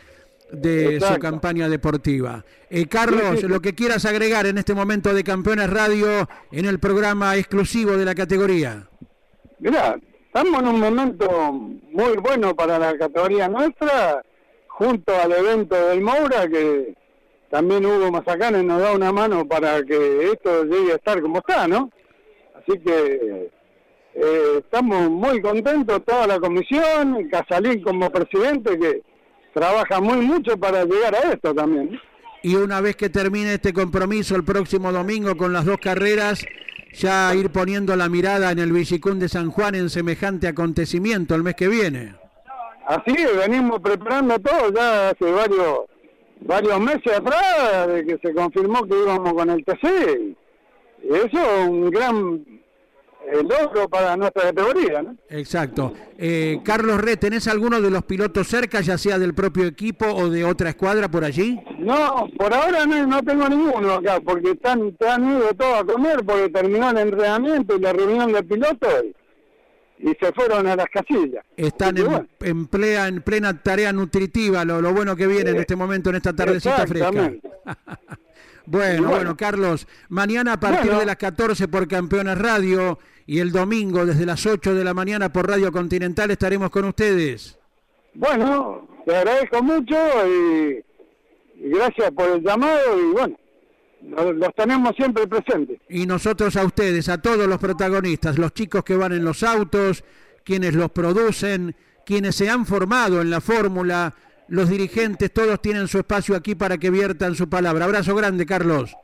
de 0.52 1.00
su 1.00 1.20
campaña 1.20 1.68
deportiva. 1.70 2.44
Eh, 2.70 2.88
Carlos, 2.88 3.44
lo 3.44 3.62
que 3.62 3.74
quieras 3.74 4.06
agregar 4.06 4.46
en 4.46 4.58
este 4.58 4.74
momento 4.74 5.14
de 5.14 5.24
Campeones 5.24 5.70
Radio 5.70 6.28
en 6.52 6.66
el 6.66 6.80
programa 6.80 7.36
exclusivo 7.36 7.98
de 7.98 8.06
la 8.06 8.16
categoría. 8.16 8.88
Mira, 9.60 9.98
estamos 10.26 10.62
en 10.62 10.68
un 10.68 10.80
momento 10.80 11.52
muy 11.52 12.18
bueno 12.22 12.56
para 12.56 12.78
la 12.78 12.98
categoría 12.98 13.48
nuestra, 13.48 14.24
junto 14.68 15.14
al 15.16 15.32
evento 15.32 15.76
del 15.88 16.02
Moura, 16.02 16.48
que 16.48 16.94
también 17.50 17.86
Hugo 17.86 18.12
Mazacanes 18.12 18.64
nos 18.64 18.82
da 18.82 18.94
una 18.94 19.12
mano 19.12 19.48
para 19.48 19.84
que 19.84 20.32
esto 20.32 20.64
llegue 20.66 20.94
a 20.94 20.96
estar 20.96 21.22
como 21.22 21.40
está, 21.40 21.68
¿no? 21.68 21.90
Así 22.56 22.78
que 22.80 23.50
eh, 24.14 24.58
estamos 24.58 25.10
muy 25.10 25.42
contentos, 25.42 26.04
toda 26.06 26.28
la 26.28 26.40
comisión, 26.40 27.30
Casalín 27.30 27.82
como 27.82 28.10
presidente, 28.10 28.78
que 28.78 29.02
trabaja 29.58 30.00
muy 30.00 30.18
mucho 30.18 30.58
para 30.58 30.86
llegar 30.86 31.16
a 31.16 31.34
esto 31.34 31.54
también. 31.54 32.00
Y 32.44 32.56
una 32.56 32.80
vez 32.80 32.96
que 32.96 33.10
termine 33.10 33.56
este 33.56 33.74
compromiso 33.74 34.36
el 34.36 34.44
próximo 34.44 34.92
domingo 34.92 35.36
con 35.36 35.52
las 35.52 35.66
dos 35.66 35.78
carreras, 35.80 36.46
ya 36.94 37.34
ir 37.34 37.50
poniendo 37.50 37.96
la 37.96 38.08
mirada 38.08 38.52
en 38.52 38.60
el 38.60 38.72
Villicún 38.72 39.20
de 39.20 39.28
San 39.28 39.50
Juan 39.50 39.76
en 39.76 39.90
semejante 39.90 40.48
acontecimiento 40.48 41.34
el 41.34 41.44
mes 41.44 41.56
que 41.56 41.68
viene. 41.68 42.16
Así 42.86 43.16
venimos 43.38 43.82
preparando 43.82 44.40
todo 44.40 44.72
ya 44.74 45.10
hace 45.10 45.30
varios 45.32 45.80
varios 46.42 46.80
meses 46.80 47.18
atrás 47.18 47.88
de 47.88 48.06
que 48.06 48.18
se 48.22 48.34
confirmó 48.34 48.84
que 48.84 48.96
íbamos 48.96 49.34
con 49.34 49.50
el 49.50 49.66
TC. 49.66 50.36
Eso 51.04 51.42
es 51.42 51.68
un 51.68 51.90
gran 51.90 52.46
el 53.32 53.48
logro 53.48 53.90
para 53.90 54.16
nuestra 54.16 54.44
categoría. 54.44 55.02
¿no? 55.02 55.16
Exacto. 55.30 55.94
Eh, 56.18 56.60
Carlos 56.64 57.00
Re, 57.00 57.18
¿tenés 57.18 57.48
alguno 57.48 57.82
de 57.82 57.90
los 57.90 58.04
pilotos 58.04 58.48
cerca, 58.48 58.82
ya 58.82 58.98
sea 58.98 59.20
del 59.20 59.34
propio 59.34 59.66
equipo 59.66 60.06
o 60.06 60.30
de 60.30 60.46
otra 60.46 60.70
escuadra 60.70 61.10
por 61.10 61.24
allí? 61.24 61.60
No, 61.80 62.28
por 62.38 62.54
ahora 62.54 62.86
no, 62.86 63.22
tengo 63.24 63.50
ninguno 63.50 63.94
acá, 63.94 64.20
porque 64.22 64.52
están, 64.52 64.96
han 65.08 65.32
ido 65.32 65.50
todos 65.58 65.82
a 65.82 65.84
comer, 65.84 66.24
porque 66.26 66.50
terminó 66.50 66.90
el 66.90 66.98
entrenamiento 66.98 67.76
y 67.76 67.82
la 67.82 67.94
reunión 67.94 68.32
de 68.32 68.44
pilotos 68.44 69.06
y, 70.00 70.08
se 70.20 70.32
fueron 70.34 70.68
a 70.68 70.76
las 70.76 70.88
casillas. 70.88 71.44
Están 71.56 71.98
en, 71.98 72.28
en, 72.42 72.68
plena, 72.68 73.08
en 73.08 73.22
plena 73.22 73.62
tarea 73.62 73.92
nutritiva, 73.92 74.64
lo, 74.64 74.82
lo 74.82 74.94
bueno 74.94 75.16
que 75.16 75.28
viene 75.28 75.52
en 75.52 75.58
este 75.58 75.76
momento, 75.76 76.10
en 76.10 76.18
esta 76.18 76.34
tardecita 76.34 76.86
fresca. 76.88 77.34
Bueno, 78.68 79.08
bueno, 79.08 79.38
Carlos, 79.38 79.88
mañana 80.10 80.54
a 80.54 80.60
partir 80.60 80.94
de 80.94 81.06
las 81.06 81.16
14 81.16 81.70
por 81.70 81.88
Campeones 81.88 82.38
Radio 82.38 83.00
y 83.28 83.40
el 83.40 83.52
domingo 83.52 84.06
desde 84.06 84.26
las 84.26 84.46
8 84.46 84.74
de 84.74 84.84
la 84.86 84.94
mañana 84.94 85.32
por 85.32 85.48
Radio 85.48 85.70
Continental 85.72 86.32
estaremos 86.32 86.70
con 86.72 86.86
ustedes. 86.86 87.60
Bueno, 88.14 88.88
te 89.06 89.16
agradezco 89.16 89.62
mucho 89.62 89.96
y, 90.26 90.82
gracias 91.70 92.10
por 92.12 92.30
el 92.30 92.42
llamado 92.42 92.98
y 92.98 93.12
bueno, 93.12 93.38
los, 94.34 94.56
tenemos 94.56 94.96
siempre 94.96 95.28
presentes. 95.28 95.78
Y 95.90 96.06
nosotros 96.06 96.56
a 96.56 96.64
ustedes, 96.64 97.10
a 97.10 97.22
todos 97.22 97.48
los 97.48 97.60
protagonistas, 97.60 98.38
los 98.38 98.54
chicos 98.54 98.86
que 98.86 98.96
van 98.96 99.12
en 99.12 99.26
los 99.26 99.44
autos, 99.44 100.06
quienes 100.46 100.74
los 100.74 100.90
producen, 100.92 101.76
quienes 102.06 102.34
se 102.34 102.50
han 102.50 102.66
formado 102.66 103.22
en 103.22 103.30
la 103.30 103.42
fórmula, 103.42 104.16
los 104.48 104.70
dirigentes, 104.70 105.34
todos 105.34 105.62
tienen 105.62 105.90
su 105.90 105.98
espacio 105.98 106.34
aquí 106.34 106.56
para 106.56 106.78
que 106.78 106.90
viertan 106.90 107.36
su 107.36 107.50
palabra. 107.50 107.84
Abrazo 107.84 108.16
grande, 108.16 108.46
Carlos. 108.46 108.96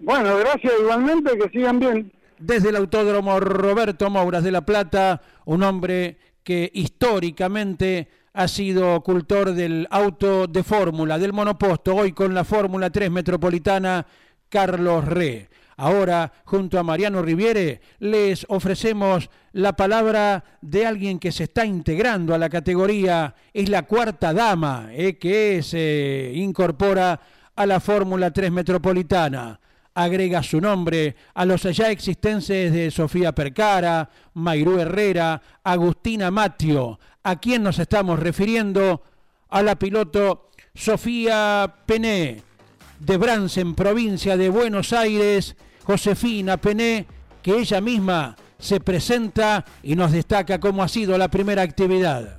Bueno, 0.00 0.36
gracias 0.38 0.72
igualmente, 0.80 1.38
que 1.38 1.48
sigan 1.50 1.78
bien. 1.78 2.17
Desde 2.38 2.68
el 2.68 2.76
Autódromo 2.76 3.40
Roberto 3.40 4.08
Mouras 4.10 4.44
de 4.44 4.52
La 4.52 4.60
Plata, 4.60 5.20
un 5.44 5.64
hombre 5.64 6.18
que 6.44 6.70
históricamente 6.72 8.08
ha 8.32 8.46
sido 8.46 9.00
cultor 9.02 9.54
del 9.54 9.88
auto 9.90 10.46
de 10.46 10.62
fórmula, 10.62 11.18
del 11.18 11.32
monoposto, 11.32 11.96
hoy 11.96 12.12
con 12.12 12.34
la 12.34 12.44
Fórmula 12.44 12.90
3 12.90 13.10
Metropolitana, 13.10 14.06
Carlos 14.48 15.04
Re. 15.04 15.48
Ahora, 15.76 16.32
junto 16.44 16.78
a 16.78 16.84
Mariano 16.84 17.22
Riviere, 17.22 17.80
les 17.98 18.46
ofrecemos 18.48 19.30
la 19.52 19.74
palabra 19.74 20.44
de 20.60 20.86
alguien 20.86 21.18
que 21.18 21.32
se 21.32 21.44
está 21.44 21.64
integrando 21.64 22.34
a 22.34 22.38
la 22.38 22.48
categoría. 22.48 23.34
Es 23.52 23.68
la 23.68 23.82
cuarta 23.82 24.32
dama 24.32 24.90
eh, 24.92 25.18
que 25.18 25.62
se 25.62 26.32
incorpora 26.34 27.20
a 27.56 27.66
la 27.66 27.80
Fórmula 27.80 28.32
3 28.32 28.52
Metropolitana. 28.52 29.58
Agrega 30.00 30.44
su 30.44 30.60
nombre 30.60 31.16
a 31.34 31.44
los 31.44 31.64
ya 31.64 31.90
existentes 31.90 32.72
de 32.72 32.88
Sofía 32.92 33.32
Percara, 33.32 34.08
Mayrú 34.34 34.78
Herrera, 34.78 35.42
Agustina 35.64 36.30
Matio. 36.30 37.00
¿A 37.24 37.40
quién 37.40 37.64
nos 37.64 37.80
estamos 37.80 38.20
refiriendo? 38.20 39.02
A 39.48 39.60
la 39.60 39.76
piloto 39.76 40.50
Sofía 40.72 41.74
Pené 41.84 42.42
de 43.00 43.16
Bransen, 43.16 43.74
provincia 43.74 44.36
de 44.36 44.48
Buenos 44.50 44.92
Aires, 44.92 45.56
Josefina 45.82 46.58
Pené, 46.58 47.04
que 47.42 47.58
ella 47.58 47.80
misma 47.80 48.36
se 48.56 48.78
presenta 48.78 49.64
y 49.82 49.96
nos 49.96 50.12
destaca 50.12 50.60
cómo 50.60 50.84
ha 50.84 50.88
sido 50.88 51.18
la 51.18 51.26
primera 51.26 51.62
actividad. 51.62 52.37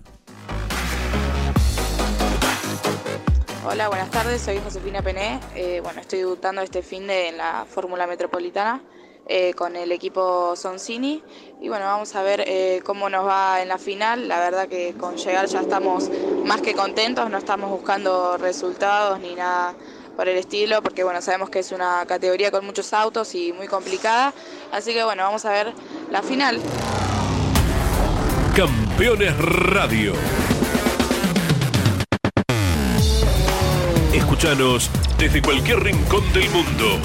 Hola, 3.65 3.89
buenas 3.89 4.09
tardes, 4.09 4.41
soy 4.41 4.57
Josefina 4.63 5.01
Pené. 5.01 5.37
Eh, 5.53 5.81
bueno, 5.83 5.99
estoy 5.99 6.19
debutando 6.19 6.61
este 6.61 6.81
fin 6.81 7.05
de 7.07 7.27
en 7.27 7.37
la 7.37 7.65
Fórmula 7.69 8.07
Metropolitana 8.07 8.81
eh, 9.27 9.53
con 9.53 9.75
el 9.75 9.91
equipo 9.91 10.55
Soncini. 10.55 11.21
Y 11.59 11.67
bueno, 11.67 11.85
vamos 11.85 12.15
a 12.15 12.21
ver 12.21 12.41
eh, 12.47 12.81
cómo 12.85 13.09
nos 13.09 13.27
va 13.27 13.61
en 13.61 13.67
la 13.67 13.77
final. 13.77 14.29
La 14.29 14.39
verdad 14.39 14.69
que 14.69 14.93
con 14.93 15.17
llegar 15.17 15.45
ya 15.47 15.59
estamos 15.59 16.09
más 16.45 16.61
que 16.61 16.73
contentos, 16.73 17.29
no 17.29 17.37
estamos 17.37 17.69
buscando 17.69 18.37
resultados 18.37 19.19
ni 19.19 19.35
nada 19.35 19.75
por 20.15 20.29
el 20.29 20.37
estilo, 20.37 20.81
porque 20.81 21.03
bueno, 21.03 21.21
sabemos 21.21 21.49
que 21.49 21.59
es 21.59 21.73
una 21.73 22.05
categoría 22.07 22.51
con 22.51 22.65
muchos 22.65 22.93
autos 22.93 23.35
y 23.35 23.51
muy 23.51 23.67
complicada. 23.67 24.33
Así 24.71 24.93
que 24.93 25.03
bueno, 25.03 25.23
vamos 25.23 25.43
a 25.43 25.51
ver 25.51 25.73
la 26.09 26.21
final. 26.21 26.61
Campeones 28.55 29.37
Radio. 29.37 30.13
Escúchanos 34.19 34.91
desde 35.17 35.41
cualquier 35.41 35.79
rincón 35.79 36.21
del 36.33 36.49
mundo. 36.49 36.99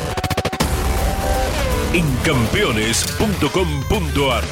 En 1.92 2.04
campeones.com.ar 2.24 4.42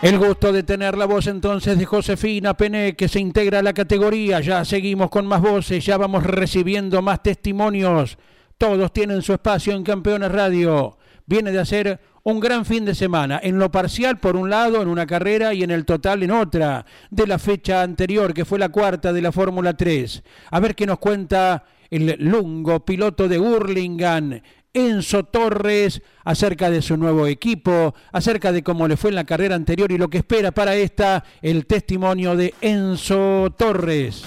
El 0.00 0.16
gusto 0.16 0.52
de 0.52 0.62
tener 0.62 0.96
la 0.96 1.06
voz 1.06 1.26
entonces 1.26 1.76
de 1.76 1.84
Josefina 1.84 2.56
Pene, 2.56 2.94
que 2.94 3.08
se 3.08 3.18
integra 3.18 3.58
a 3.58 3.62
la 3.62 3.72
categoría. 3.72 4.38
Ya 4.40 4.64
seguimos 4.64 5.10
con 5.10 5.26
más 5.26 5.42
voces, 5.42 5.84
ya 5.84 5.96
vamos 5.96 6.22
recibiendo 6.22 7.02
más 7.02 7.24
testimonios. 7.24 8.16
Todos 8.56 8.92
tienen 8.92 9.22
su 9.22 9.32
espacio 9.32 9.74
en 9.74 9.82
Campeones 9.82 10.30
Radio. 10.30 10.97
Viene 11.28 11.52
de 11.52 11.58
hacer 11.58 12.00
un 12.22 12.40
gran 12.40 12.64
fin 12.64 12.86
de 12.86 12.94
semana, 12.94 13.38
en 13.42 13.58
lo 13.58 13.70
parcial 13.70 14.16
por 14.16 14.34
un 14.34 14.48
lado 14.48 14.80
en 14.80 14.88
una 14.88 15.06
carrera 15.06 15.52
y 15.52 15.62
en 15.62 15.70
el 15.70 15.84
total 15.84 16.22
en 16.22 16.30
otra, 16.30 16.86
de 17.10 17.26
la 17.26 17.38
fecha 17.38 17.82
anterior 17.82 18.32
que 18.32 18.46
fue 18.46 18.58
la 18.58 18.70
cuarta 18.70 19.12
de 19.12 19.20
la 19.20 19.30
Fórmula 19.30 19.76
3. 19.76 20.22
A 20.50 20.58
ver 20.58 20.74
qué 20.74 20.86
nos 20.86 20.98
cuenta 20.98 21.64
el 21.90 22.16
lungo 22.18 22.82
piloto 22.82 23.28
de 23.28 23.38
Hurlingham 23.38 24.40
Enzo 24.72 25.24
Torres 25.24 26.00
acerca 26.24 26.70
de 26.70 26.80
su 26.80 26.96
nuevo 26.96 27.26
equipo, 27.26 27.94
acerca 28.10 28.50
de 28.50 28.62
cómo 28.62 28.88
le 28.88 28.96
fue 28.96 29.10
en 29.10 29.16
la 29.16 29.24
carrera 29.24 29.54
anterior 29.54 29.92
y 29.92 29.98
lo 29.98 30.08
que 30.08 30.18
espera 30.18 30.50
para 30.50 30.76
esta, 30.76 31.24
el 31.42 31.66
testimonio 31.66 32.36
de 32.36 32.54
Enzo 32.62 33.54
Torres. 33.54 34.24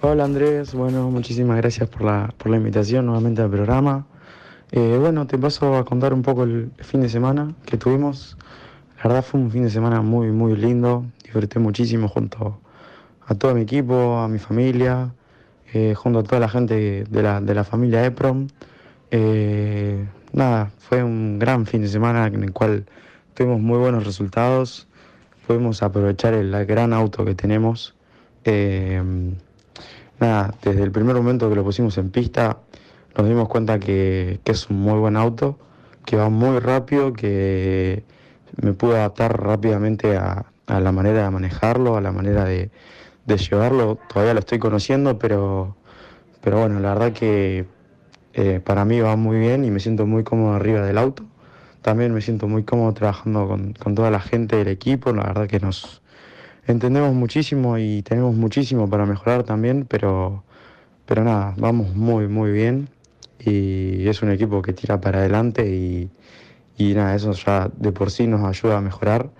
Hola 0.00 0.22
Andrés, 0.22 0.74
bueno, 0.74 1.10
muchísimas 1.10 1.56
gracias 1.56 1.88
por 1.88 2.02
la, 2.02 2.32
por 2.38 2.52
la 2.52 2.56
invitación 2.56 3.06
nuevamente 3.06 3.42
al 3.42 3.50
programa. 3.50 4.06
Eh, 4.70 4.96
bueno, 5.00 5.26
te 5.26 5.36
paso 5.38 5.76
a 5.76 5.84
contar 5.84 6.14
un 6.14 6.22
poco 6.22 6.44
el 6.44 6.70
fin 6.78 7.00
de 7.00 7.08
semana 7.08 7.52
que 7.66 7.78
tuvimos. 7.78 8.36
La 8.98 9.08
verdad 9.08 9.24
fue 9.24 9.40
un 9.40 9.50
fin 9.50 9.64
de 9.64 9.70
semana 9.70 10.00
muy, 10.00 10.30
muy 10.30 10.54
lindo. 10.54 11.04
Disfruté 11.24 11.58
muchísimo 11.58 12.06
junto 12.06 12.60
a 13.26 13.34
todo 13.34 13.56
mi 13.56 13.62
equipo, 13.62 14.18
a 14.18 14.28
mi 14.28 14.38
familia, 14.38 15.12
eh, 15.74 15.94
junto 15.96 16.20
a 16.20 16.22
toda 16.22 16.38
la 16.38 16.48
gente 16.48 17.02
de 17.02 17.22
la, 17.22 17.40
de 17.40 17.54
la 17.56 17.64
familia 17.64 18.04
EPROM. 18.04 18.46
Eh, 19.10 20.06
nada, 20.32 20.70
fue 20.78 21.02
un 21.02 21.40
gran 21.40 21.66
fin 21.66 21.82
de 21.82 21.88
semana 21.88 22.28
en 22.28 22.44
el 22.44 22.52
cual 22.52 22.86
tuvimos 23.34 23.60
muy 23.60 23.78
buenos 23.78 24.06
resultados, 24.06 24.86
pudimos 25.48 25.82
aprovechar 25.82 26.34
el, 26.34 26.52
gran 26.66 26.92
auto 26.92 27.24
que 27.24 27.34
tenemos. 27.34 27.96
Nada, 30.20 30.54
desde 30.62 30.82
el 30.82 30.90
primer 30.90 31.16
momento 31.16 31.48
que 31.48 31.56
lo 31.56 31.64
pusimos 31.64 31.96
en 31.98 32.10
pista 32.10 32.58
nos 33.16 33.26
dimos 33.26 33.48
cuenta 33.48 33.80
que, 33.80 34.40
es 34.44 34.70
un 34.70 34.80
muy 34.80 34.98
buen 34.98 35.16
auto, 35.16 35.58
que 36.04 36.16
va 36.16 36.28
muy 36.28 36.60
rápido, 36.60 37.12
que 37.12 38.04
me 38.62 38.72
pude 38.74 38.96
adaptar 38.96 39.42
rápidamente 39.42 40.16
a 40.16 40.44
la 40.68 40.92
manera 40.92 41.24
de 41.24 41.30
manejarlo, 41.30 41.96
a 41.96 42.00
la 42.00 42.12
manera 42.12 42.44
de, 42.44 42.70
de 43.28 43.36
llevarlo, 43.36 43.98
todavía 44.08 44.32
lo 44.32 44.40
estoy 44.40 44.58
conociendo, 44.58 45.18
pero, 45.18 45.76
pero 46.40 46.60
bueno, 46.60 46.80
la 46.80 46.94
verdad 46.94 47.12
que 47.12 47.66
eh, 48.32 48.60
para 48.64 48.86
mí 48.86 49.00
va 49.00 49.16
muy 49.16 49.38
bien 49.38 49.66
y 49.66 49.70
me 49.70 49.80
siento 49.80 50.06
muy 50.06 50.24
cómodo 50.24 50.54
arriba 50.54 50.80
del 50.80 50.96
auto. 50.96 51.24
También 51.82 52.12
me 52.14 52.22
siento 52.22 52.48
muy 52.48 52.64
cómodo 52.64 52.94
trabajando 52.94 53.46
con, 53.46 53.94
toda 53.94 54.10
la 54.10 54.20
gente 54.20 54.56
del 54.56 54.68
equipo, 54.68 55.12
la 55.12 55.24
verdad 55.24 55.46
que 55.46 55.60
nos 55.60 56.00
entendemos 56.68 57.14
muchísimo 57.14 57.78
y 57.78 58.02
tenemos 58.02 58.34
muchísimo 58.34 58.88
para 58.88 59.06
mejorar 59.06 59.42
también, 59.42 59.86
pero, 59.86 60.44
pero 61.06 61.24
nada, 61.24 61.54
vamos 61.58 61.94
muy, 61.96 62.28
muy 62.28 62.52
bien 62.52 62.88
y 63.40 64.08
es 64.08 64.22
un 64.22 64.30
equipo 64.30 64.62
que 64.62 64.72
tira 64.72 65.00
para 65.00 65.18
adelante 65.18 65.68
y, 65.68 66.10
y 66.76 66.94
nada, 66.94 67.14
eso 67.16 67.32
ya 67.32 67.70
de 67.76 67.92
por 67.92 68.10
sí 68.10 68.26
nos 68.26 68.44
ayuda 68.44 68.78
a 68.78 68.80
mejorar. 68.80 69.30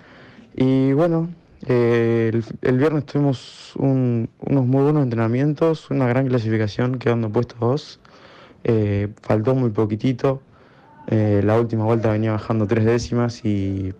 Y 0.57 0.93
bueno, 0.93 1.29
eh, 1.67 2.41
el, 2.63 2.79
viernes 2.79 3.07
tuvimos 3.07 3.73
unos 3.77 4.29
muy 4.67 4.83
buenos 4.83 5.03
entrenamientos, 5.03 5.91
una 5.91 6.07
gran 6.07 6.29
clasificación, 6.29 6.99
quedando 6.99 7.31
puestos 7.31 7.59
dos. 7.59 8.01
Eh, 8.65 9.09
faltó 9.23 9.55
muy 9.55 9.71
poquitito. 9.71 10.43
Eh, 11.09 11.41
la 11.45 11.59
última 11.59 11.85
vuelta 11.85 12.11
venía 12.11 12.33
bajando 12.33 12.67
tres 12.67 12.85
décimas 12.85 13.45
y, 13.45 13.95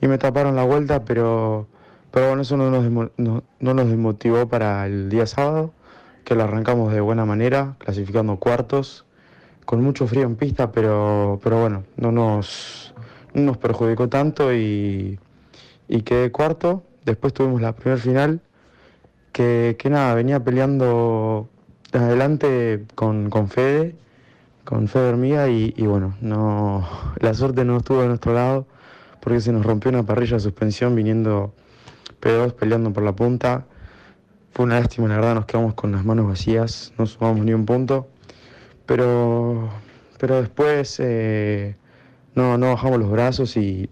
me 0.00 0.18
taparon 0.18 0.56
la 0.56 0.64
vuelta, 0.64 1.04
pero, 1.04 1.66
pero 2.10 2.28
bueno, 2.28 2.42
eso 2.42 2.56
no 2.56 2.70
nos, 2.70 3.12
no, 3.16 3.42
nos 3.58 3.88
desmotivó 3.88 4.48
para 4.48 4.86
el 4.86 5.08
día 5.08 5.26
sábado, 5.26 5.72
que 6.24 6.34
lo 6.34 6.44
arrancamos 6.44 6.92
de 6.92 7.00
buena 7.00 7.24
manera, 7.24 7.76
clasificando 7.78 8.36
cuartos, 8.36 9.04
con 9.64 9.82
mucho 9.82 10.06
frío 10.06 10.24
en 10.24 10.36
pista, 10.36 10.72
pero, 10.72 11.40
pero 11.42 11.60
bueno, 11.60 11.84
no 11.96 12.12
nos, 12.12 12.94
no 13.34 13.42
nos 13.42 13.58
perjudicó 13.58 14.08
tanto 14.08 14.52
y 14.52 15.18
y 15.90 16.02
quedé 16.02 16.30
cuarto. 16.30 16.84
Después 17.04 17.34
tuvimos 17.34 17.60
la 17.60 17.74
primer 17.74 17.98
final, 17.98 18.40
que, 19.32 19.76
nada, 19.90 20.14
venía 20.14 20.42
peleando 20.42 21.48
adelante 21.92 22.84
con, 22.94 23.28
con 23.28 23.48
Fede, 23.48 23.96
con 24.64 24.86
Fede 24.86 25.08
Hormiga 25.08 25.48
y, 25.48 25.72
bueno, 25.86 26.14
no, 26.20 26.88
la 27.18 27.34
suerte 27.34 27.64
no 27.64 27.78
estuvo 27.78 28.02
de 28.02 28.08
nuestro 28.08 28.32
lado 28.32 28.66
porque 29.20 29.40
se 29.40 29.52
nos 29.52 29.66
rompió 29.66 29.90
una 29.90 30.04
parrilla 30.04 30.36
de 30.36 30.40
suspensión 30.40 30.94
viniendo 30.94 31.52
P2 32.20 32.52
peleando 32.54 32.92
por 32.92 33.02
la 33.02 33.12
punta. 33.12 33.66
Fue 34.52 34.64
una 34.64 34.80
lástima, 34.80 35.08
la 35.08 35.16
verdad, 35.16 35.34
nos 35.34 35.46
quedamos 35.46 35.74
con 35.74 35.92
las 35.92 36.04
manos 36.04 36.26
vacías, 36.26 36.92
no 36.98 37.06
sumamos 37.06 37.44
ni 37.44 37.52
un 37.52 37.66
punto. 37.66 38.08
Pero, 38.86 39.70
pero 40.18 40.40
después 40.40 40.98
eh, 41.00 41.76
no, 42.34 42.58
no 42.58 42.70
bajamos 42.70 42.98
los 42.98 43.10
brazos 43.10 43.56
y, 43.56 43.88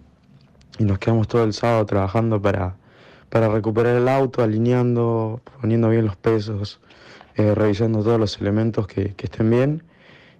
y 0.79 0.83
nos 0.83 0.99
quedamos 0.99 1.27
todo 1.27 1.43
el 1.43 1.53
sábado 1.53 1.85
trabajando 1.85 2.41
para, 2.41 2.75
para 3.29 3.49
recuperar 3.49 3.95
el 3.95 4.07
auto, 4.07 4.41
alineando, 4.41 5.41
poniendo 5.61 5.89
bien 5.89 6.05
los 6.05 6.15
pesos, 6.15 6.79
eh, 7.35 7.53
revisando 7.53 8.03
todos 8.03 8.19
los 8.19 8.39
elementos 8.41 8.87
que, 8.87 9.13
estén 9.17 9.49
bien. 9.49 9.83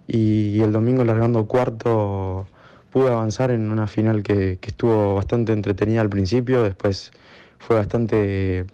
Y, 0.08 0.60
el 0.60 0.72
domingo 0.72 1.04
largando 1.04 1.46
cuarto 1.46 2.46
pude 2.90 3.08
avanzar 3.10 3.50
en 3.50 3.70
una 3.70 3.86
final 3.86 4.22
que, 4.22 4.58
estuvo 4.62 5.14
bastante 5.14 5.52
entretenida 5.52 6.00
al 6.00 6.10
principio, 6.10 6.62
después 6.62 7.12
fue 7.60 7.76
bastante 7.76 8.66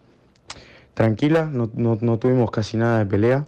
tranquila, 0.94 1.50
no, 1.52 1.68
tuvimos 2.18 2.50
casi 2.50 2.78
nada 2.78 3.00
de 3.00 3.06
pelea, 3.06 3.46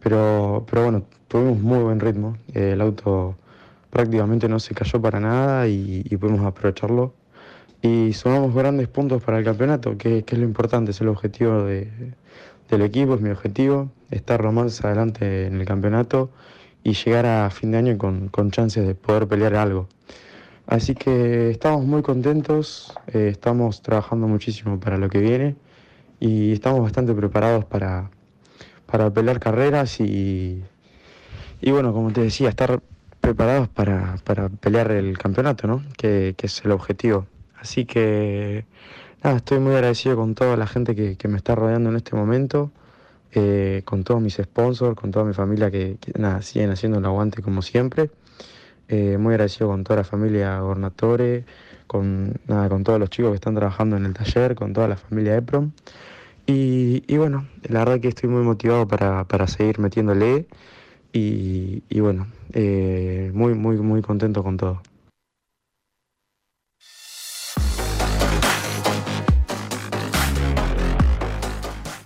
pero, 0.00 0.66
pero 0.68 0.82
bueno, 0.82 1.04
tuvimos 1.26 1.58
muy 1.58 1.78
buen 1.78 1.98
ritmo, 1.98 2.36
el 2.52 2.80
auto 2.82 3.36
prácticamente 3.88 4.48
no 4.48 4.60
se 4.60 4.74
cayó 4.74 5.00
para 5.00 5.18
nada 5.18 5.66
y 5.66 6.04
pudimos 6.18 6.44
aprovecharlo 6.44 7.14
y 7.82 8.12
sumamos 8.12 8.54
grandes 8.54 8.88
puntos 8.88 9.22
para 9.22 9.38
el 9.38 9.44
campeonato, 9.44 9.96
que, 9.96 10.24
es 10.26 10.38
lo 10.38 10.44
importante, 10.44 10.90
es 10.90 11.00
el 11.00 11.08
objetivo 11.08 11.64
del 11.64 12.82
equipo, 12.82 13.14
es 13.14 13.20
mi 13.20 13.30
objetivo, 13.30 13.90
estar 14.10 14.42
lo 14.42 14.52
más 14.52 14.84
adelante 14.84 15.46
en 15.46 15.60
el 15.60 15.66
campeonato 15.66 16.30
y 16.82 16.94
llegar 16.94 17.26
a 17.26 17.50
fin 17.50 17.70
de 17.70 17.78
año 17.78 17.98
con, 17.98 18.50
chances 18.50 18.86
de 18.86 18.94
poder 18.94 19.28
pelear 19.28 19.54
algo. 19.54 19.88
Así 20.68 20.94
que 20.94 21.50
estamos 21.50 21.84
muy 21.84 22.02
contentos, 22.02 22.94
eh, 23.08 23.28
estamos 23.32 23.82
trabajando 23.82 24.28
muchísimo 24.28 24.78
para 24.78 24.98
lo 24.98 25.08
que 25.08 25.18
viene 25.18 25.56
y 26.20 26.52
estamos 26.52 26.80
bastante 26.80 27.14
preparados 27.14 27.64
para, 27.64 28.10
para 28.86 29.10
pelear 29.10 29.40
carreras 29.40 29.98
y, 29.98 30.62
y 31.60 31.70
bueno, 31.72 31.92
como 31.92 32.12
te 32.12 32.20
decía, 32.20 32.50
estar 32.50 32.80
preparados 33.20 33.68
para, 33.68 34.16
pelear 34.60 34.92
el 34.92 35.18
campeonato, 35.18 35.66
¿no? 35.66 35.82
que 35.96 36.36
es 36.40 36.64
el 36.64 36.70
objetivo. 36.70 37.26
Así 37.60 37.84
que 37.84 38.64
nada, 39.22 39.36
estoy 39.36 39.58
muy 39.58 39.74
agradecido 39.74 40.16
con 40.16 40.34
toda 40.34 40.56
la 40.56 40.66
gente 40.66 40.94
que, 40.94 41.28
me 41.28 41.36
está 41.36 41.54
rodeando 41.54 41.90
en 41.90 41.96
este 41.96 42.14
momento, 42.14 42.70
eh, 43.32 43.82
con 43.84 44.04
todos 44.04 44.20
mis 44.20 44.34
sponsors, 44.34 44.96
con 44.96 45.10
toda 45.10 45.24
mi 45.24 45.34
familia 45.34 45.70
que, 45.70 45.96
nada, 46.16 46.42
siguen 46.42 46.70
haciendo 46.70 46.98
el 46.98 47.04
aguante 47.04 47.42
como 47.42 47.62
siempre. 47.62 48.10
Eh, 48.88 49.18
muy 49.18 49.34
agradecido 49.34 49.68
con 49.68 49.84
toda 49.84 49.98
la 49.98 50.04
familia 50.04 50.60
Gornatore, 50.60 51.44
con, 51.86 52.34
nada, 52.46 52.68
con 52.68 52.84
todos 52.84 52.98
los 52.98 53.10
chicos 53.10 53.32
que 53.32 53.36
están 53.36 53.54
trabajando 53.54 53.96
en 53.96 54.06
el 54.06 54.14
taller, 54.14 54.54
con 54.54 54.72
toda 54.72 54.88
la 54.88 54.96
familia 54.96 55.36
EPROM. 55.36 55.72
Y, 56.46 57.16
bueno, 57.18 57.46
la 57.64 57.80
verdad 57.80 58.00
que 58.00 58.08
estoy 58.08 58.30
muy 58.30 58.42
motivado 58.42 58.88
para, 58.88 59.46
seguir 59.46 59.78
metiéndole 59.78 60.46
y, 61.12 61.82
y 61.90 62.00
bueno, 62.00 62.26
eh, 62.54 63.30
muy, 63.34 63.54
muy, 63.54 63.76
muy 63.76 64.00
contento 64.00 64.42
con 64.42 64.56
todo. 64.56 64.80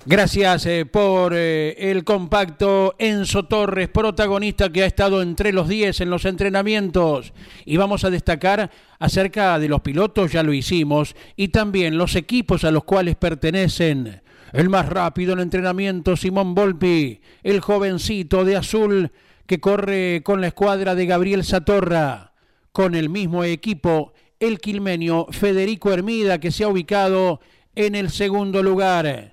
Gracias 0.04 0.66
eh, 0.66 0.84
por 0.84 1.32
eh, 1.32 1.76
el 1.78 2.02
compacto 2.02 2.96
Enzo 2.98 3.44
Torres, 3.44 3.88
protagonista 3.88 4.68
que 4.68 4.82
ha 4.82 4.86
estado 4.86 5.22
entre 5.22 5.52
los 5.52 5.68
10 5.68 6.00
en 6.00 6.10
los 6.10 6.24
entrenamientos. 6.24 7.32
Y 7.64 7.76
vamos 7.76 8.02
a 8.02 8.10
destacar 8.10 8.68
acerca 8.98 9.60
de 9.60 9.68
los 9.68 9.80
pilotos, 9.80 10.32
ya 10.32 10.42
lo 10.42 10.52
hicimos, 10.52 11.14
y 11.36 11.48
también 11.48 11.98
los 11.98 12.16
equipos 12.16 12.64
a 12.64 12.72
los 12.72 12.82
cuales 12.82 13.14
pertenecen. 13.14 14.22
El 14.52 14.68
más 14.70 14.88
rápido 14.88 15.34
en 15.34 15.38
entrenamiento, 15.38 16.16
Simón 16.16 16.56
Volpi, 16.56 17.20
el 17.44 17.60
jovencito 17.60 18.44
de 18.44 18.56
azul 18.56 19.12
que 19.46 19.60
corre 19.60 20.22
con 20.24 20.40
la 20.40 20.48
escuadra 20.48 20.96
de 20.96 21.06
Gabriel 21.06 21.44
Satorra. 21.44 22.32
Con 22.72 22.96
el 22.96 23.08
mismo 23.08 23.44
equipo, 23.44 24.14
el 24.40 24.58
quilmenio 24.58 25.28
Federico 25.30 25.92
Hermida, 25.92 26.40
que 26.40 26.50
se 26.50 26.64
ha 26.64 26.68
ubicado 26.68 27.38
en 27.76 27.94
el 27.94 28.10
segundo 28.10 28.64
lugar. 28.64 29.31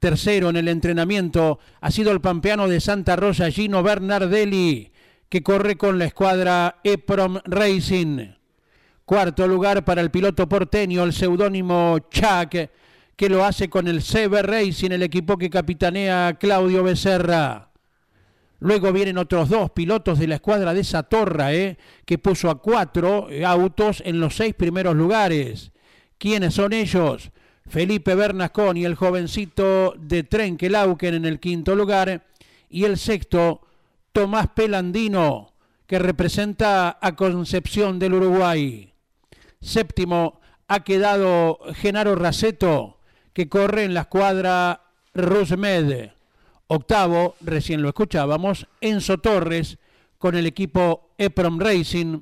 Tercero 0.00 0.48
en 0.48 0.56
el 0.56 0.68
entrenamiento 0.68 1.58
ha 1.82 1.90
sido 1.90 2.10
el 2.10 2.22
pampeano 2.22 2.66
de 2.66 2.80
Santa 2.80 3.16
Rosa, 3.16 3.50
Gino 3.50 3.82
Bernardelli, 3.82 4.90
que 5.28 5.42
corre 5.42 5.76
con 5.76 5.98
la 5.98 6.06
escuadra 6.06 6.80
EPROM 6.82 7.40
Racing. 7.44 8.30
Cuarto 9.04 9.46
lugar 9.46 9.84
para 9.84 10.00
el 10.00 10.10
piloto 10.10 10.48
porteño, 10.48 11.04
el 11.04 11.12
seudónimo 11.12 11.98
Chuck, 12.10 12.70
que 13.14 13.28
lo 13.28 13.44
hace 13.44 13.68
con 13.68 13.88
el 13.88 14.00
CB 14.00 14.40
Racing, 14.40 14.90
el 14.92 15.02
equipo 15.02 15.36
que 15.36 15.50
capitanea 15.50 16.38
Claudio 16.40 16.82
Becerra. 16.82 17.68
Luego 18.60 18.94
vienen 18.94 19.18
otros 19.18 19.50
dos 19.50 19.70
pilotos 19.72 20.18
de 20.18 20.28
la 20.28 20.36
escuadra 20.36 20.72
de 20.72 20.82
Satorra, 20.82 21.52
¿eh? 21.52 21.76
que 22.06 22.16
puso 22.16 22.48
a 22.48 22.58
cuatro 22.62 23.28
autos 23.44 24.02
en 24.06 24.18
los 24.18 24.34
seis 24.34 24.54
primeros 24.54 24.96
lugares. 24.96 25.72
¿Quiénes 26.16 26.54
son 26.54 26.72
ellos? 26.72 27.30
Felipe 27.70 28.16
Bernasconi, 28.16 28.84
el 28.84 28.96
jovencito 28.96 29.94
de 29.96 30.24
Trenquelauquen 30.24 31.14
en 31.14 31.24
el 31.24 31.38
quinto 31.38 31.76
lugar. 31.76 32.26
Y 32.68 32.84
el 32.84 32.98
sexto, 32.98 33.62
Tomás 34.12 34.48
Pelandino, 34.48 35.52
que 35.86 36.00
representa 36.00 36.98
a 37.00 37.14
Concepción 37.14 38.00
del 38.00 38.14
Uruguay. 38.14 38.92
Séptimo 39.60 40.40
ha 40.66 40.80
quedado 40.80 41.60
Genaro 41.74 42.16
Raceto, 42.16 42.98
que 43.32 43.48
corre 43.48 43.84
en 43.84 43.94
la 43.94 44.02
escuadra 44.02 44.82
Rusmed. 45.14 46.10
Octavo, 46.66 47.36
recién 47.40 47.82
lo 47.82 47.88
escuchábamos, 47.88 48.66
Enzo 48.80 49.18
Torres 49.18 49.78
con 50.18 50.34
el 50.36 50.46
equipo 50.46 51.10
EPROM 51.18 51.60
Racing. 51.60 52.20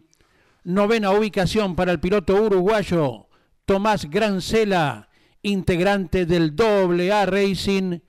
Novena 0.64 1.10
ubicación 1.10 1.74
para 1.74 1.92
el 1.92 2.00
piloto 2.00 2.34
uruguayo 2.34 3.28
Tomás 3.68 4.08
Grancela, 4.08 5.07
integrante 5.42 6.26
del 6.26 6.54
AA 6.58 7.26
Racing. 7.26 8.00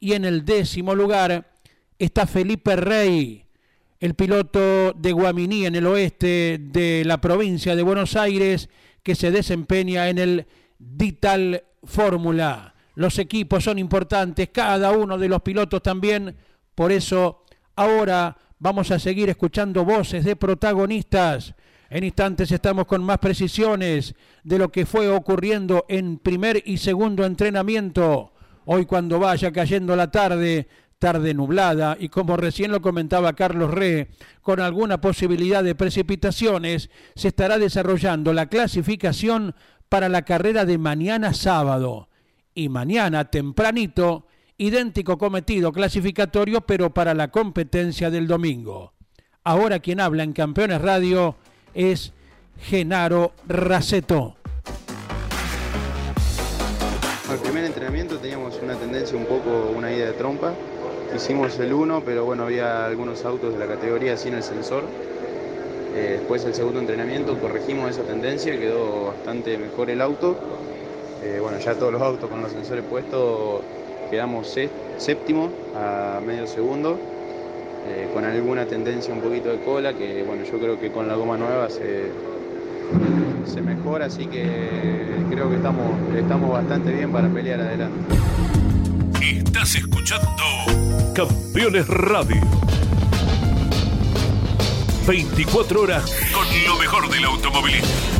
Y 0.00 0.12
en 0.12 0.24
el 0.24 0.44
décimo 0.44 0.94
lugar 0.94 1.50
está 1.98 2.26
Felipe 2.26 2.76
Rey, 2.76 3.44
el 3.98 4.14
piloto 4.14 4.92
de 4.92 5.12
Guaminí 5.12 5.66
en 5.66 5.74
el 5.74 5.86
oeste 5.86 6.58
de 6.60 7.02
la 7.04 7.20
provincia 7.20 7.74
de 7.74 7.82
Buenos 7.82 8.14
Aires, 8.14 8.68
que 9.02 9.14
se 9.14 9.30
desempeña 9.30 10.08
en 10.08 10.18
el 10.18 10.46
Dital 10.78 11.64
Fórmula. 11.82 12.74
Los 12.94 13.18
equipos 13.18 13.64
son 13.64 13.78
importantes, 13.78 14.50
cada 14.52 14.92
uno 14.92 15.18
de 15.18 15.28
los 15.28 15.42
pilotos 15.42 15.82
también. 15.82 16.36
Por 16.74 16.92
eso 16.92 17.44
ahora 17.76 18.36
vamos 18.58 18.90
a 18.90 18.98
seguir 18.98 19.28
escuchando 19.28 19.84
voces 19.84 20.24
de 20.24 20.36
protagonistas. 20.36 21.54
En 21.90 22.04
instantes 22.04 22.52
estamos 22.52 22.84
con 22.84 23.02
más 23.02 23.18
precisiones 23.18 24.14
de 24.44 24.58
lo 24.58 24.70
que 24.70 24.84
fue 24.84 25.08
ocurriendo 25.08 25.86
en 25.88 26.18
primer 26.18 26.62
y 26.66 26.76
segundo 26.76 27.24
entrenamiento. 27.24 28.32
Hoy 28.66 28.84
cuando 28.84 29.18
vaya 29.18 29.50
cayendo 29.52 29.96
la 29.96 30.10
tarde, 30.10 30.68
tarde 30.98 31.32
nublada 31.32 31.96
y 31.98 32.10
como 32.10 32.36
recién 32.36 32.72
lo 32.72 32.82
comentaba 32.82 33.32
Carlos 33.32 33.70
Re, 33.70 34.08
con 34.42 34.60
alguna 34.60 35.00
posibilidad 35.00 35.64
de 35.64 35.74
precipitaciones, 35.74 36.90
se 37.14 37.28
estará 37.28 37.56
desarrollando 37.56 38.34
la 38.34 38.46
clasificación 38.46 39.54
para 39.88 40.10
la 40.10 40.22
carrera 40.22 40.66
de 40.66 40.76
mañana 40.76 41.32
sábado 41.32 42.10
y 42.54 42.68
mañana 42.68 43.30
tempranito, 43.30 44.26
idéntico 44.58 45.16
cometido 45.16 45.72
clasificatorio, 45.72 46.60
pero 46.62 46.92
para 46.92 47.14
la 47.14 47.30
competencia 47.30 48.10
del 48.10 48.26
domingo. 48.26 48.92
Ahora 49.42 49.78
quien 49.78 50.00
habla 50.00 50.24
en 50.24 50.34
Campeones 50.34 50.82
Radio 50.82 51.36
es 51.78 52.12
Genaro 52.60 53.32
Raceto. 53.46 54.34
Al 57.30 57.38
primer 57.38 57.64
entrenamiento 57.64 58.18
teníamos 58.18 58.58
una 58.62 58.74
tendencia 58.74 59.16
un 59.16 59.26
poco, 59.26 59.72
una 59.76 59.92
ida 59.92 60.06
de 60.06 60.12
trompa. 60.12 60.52
Hicimos 61.14 61.58
el 61.58 61.72
1, 61.72 62.02
pero 62.04 62.24
bueno, 62.24 62.42
había 62.42 62.84
algunos 62.84 63.24
autos 63.24 63.54
de 63.54 63.60
la 63.60 63.66
categoría 63.66 64.16
sin 64.16 64.34
el 64.34 64.42
sensor. 64.42 64.84
Eh, 65.94 66.16
después 66.18 66.44
el 66.44 66.54
segundo 66.54 66.80
entrenamiento 66.80 67.38
corregimos 67.38 67.90
esa 67.90 68.02
tendencia, 68.02 68.58
quedó 68.58 69.06
bastante 69.06 69.56
mejor 69.56 69.88
el 69.88 70.02
auto 70.02 70.36
eh, 71.22 71.40
bueno, 71.42 71.58
ya 71.58 71.74
todos 71.74 71.92
los 71.92 72.00
autos 72.00 72.30
con 72.30 72.40
los 72.40 72.52
sensores 72.52 72.84
puestos 72.84 73.62
quedamos 74.08 74.56
séptimo 74.98 75.50
a 75.74 76.20
medio 76.24 76.46
segundo, 76.46 76.98
eh, 77.86 78.08
con 78.12 78.24
alguna 78.24 78.66
tendencia 78.66 79.12
un 79.12 79.20
poquito 79.20 79.50
de 79.50 79.60
cola, 79.60 79.94
que 79.94 80.22
bueno, 80.22 80.44
yo 80.44 80.58
creo 80.58 80.78
que 80.78 80.90
con 80.90 81.08
la 81.08 81.14
goma 81.14 81.36
nueva 81.36 81.70
se, 81.70 82.10
se 83.44 83.62
mejora, 83.62 84.06
así 84.06 84.26
que 84.26 84.46
creo 85.30 85.48
que 85.48 85.56
estamos, 85.56 85.86
estamos 86.16 86.50
bastante 86.50 86.92
bien 86.92 87.12
para 87.12 87.28
pelear 87.28 87.60
adelante. 87.60 87.98
Estás 89.22 89.74
escuchando 89.76 90.42
Campeones 91.14 91.88
Radio. 91.88 92.40
24 95.06 95.80
horas 95.80 96.14
con 96.34 96.44
lo 96.66 96.76
mejor 96.78 97.08
del 97.08 97.24
automovilismo. 97.24 98.17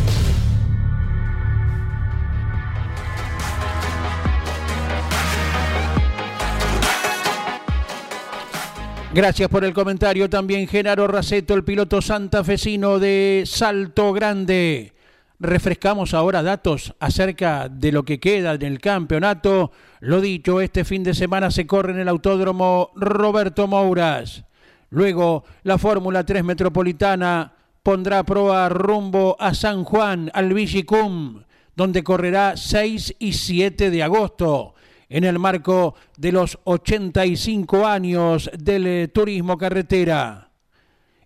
Gracias 9.15 9.49
por 9.49 9.65
el 9.65 9.73
comentario 9.73 10.29
también 10.29 10.69
Genaro 10.69 11.07
Raceto, 11.07 11.55
el 11.55 11.65
piloto 11.65 12.03
santafesino 12.03 12.99
de 12.99 13.45
Salto 13.47 14.13
Grande. 14.13 14.93
Refrescamos 15.41 16.13
ahora 16.13 16.43
datos 16.43 16.95
acerca 17.01 17.71
de 17.71 17.91
lo 17.91 18.05
que 18.05 18.21
queda 18.21 18.53
en 18.53 18.63
el 18.63 18.81
campeonato. 18.81 19.73
Lo 20.01 20.21
dicho, 20.21 20.61
este 20.61 20.85
fin 20.85 21.05
de 21.05 21.15
semana 21.15 21.51
se 21.51 21.67
corre 21.67 21.93
en 21.93 22.01
el 22.01 22.09
autódromo 22.09 22.91
Roberto 22.97 23.67
Mouras. 23.67 24.45
Luego, 24.91 25.45
la 25.63 25.79
Fórmula 25.79 26.27
3 26.27 26.45
Metropolitana 26.45 27.55
pondrá 27.83 28.23
proa 28.25 28.69
rumbo 28.69 29.37
a 29.41 29.55
San 29.55 29.85
Juan, 29.85 30.31
al 30.35 30.53
Vigicum, 30.53 31.45
donde 31.75 32.05
correrá 32.05 32.59
6 32.59 33.17
y 33.19 33.33
7 33.33 33.89
de 33.89 34.03
agosto 34.03 34.75
en 35.09 35.25
el 35.25 35.39
marco 35.39 35.95
de 36.17 36.33
los 36.33 36.59
85 36.65 37.87
años 37.87 38.51
del 38.59 38.87
eh, 38.87 39.09
turismo 39.09 39.57
carretera. 39.57 40.51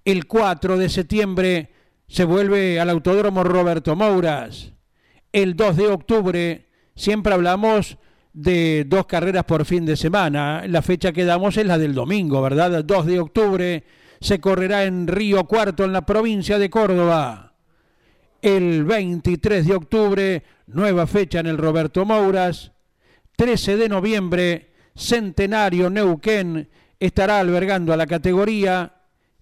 El 0.04 0.26
4 0.26 0.78
de 0.78 0.88
septiembre 0.88 1.70
se 2.08 2.24
vuelve 2.24 2.80
al 2.80 2.90
Autódromo 2.90 3.44
Roberto 3.44 3.96
Mouras. 3.96 4.72
El 5.32 5.56
2 5.56 5.76
de 5.76 5.88
octubre 5.88 6.66
siempre 6.94 7.32
hablamos 7.32 7.96
de 8.32 8.84
dos 8.86 9.06
carreras 9.06 9.44
por 9.44 9.64
fin 9.64 9.86
de 9.86 9.96
semana. 9.96 10.64
La 10.66 10.82
fecha 10.82 11.12
que 11.12 11.24
damos 11.24 11.56
es 11.56 11.66
la 11.66 11.78
del 11.78 11.94
domingo, 11.94 12.42
¿verdad? 12.42 12.84
2 12.84 13.06
de 13.06 13.20
octubre 13.20 13.84
se 14.20 14.40
correrá 14.40 14.84
en 14.84 15.08
Río 15.08 15.44
Cuarto, 15.44 15.84
en 15.84 15.92
la 15.92 16.06
provincia 16.06 16.58
de 16.58 16.70
Córdoba. 16.70 17.54
El 18.40 18.84
23 18.84 19.66
de 19.66 19.74
octubre, 19.74 20.42
nueva 20.66 21.06
fecha 21.06 21.40
en 21.40 21.46
el 21.46 21.58
Roberto 21.58 22.04
Mouras. 22.04 22.72
13 23.36 23.76
de 23.76 23.88
noviembre, 23.88 24.72
Centenario 24.94 25.90
Neuquén 25.90 26.68
estará 26.98 27.40
albergando 27.40 27.92
a 27.92 27.96
la 27.96 28.06
categoría 28.06 28.94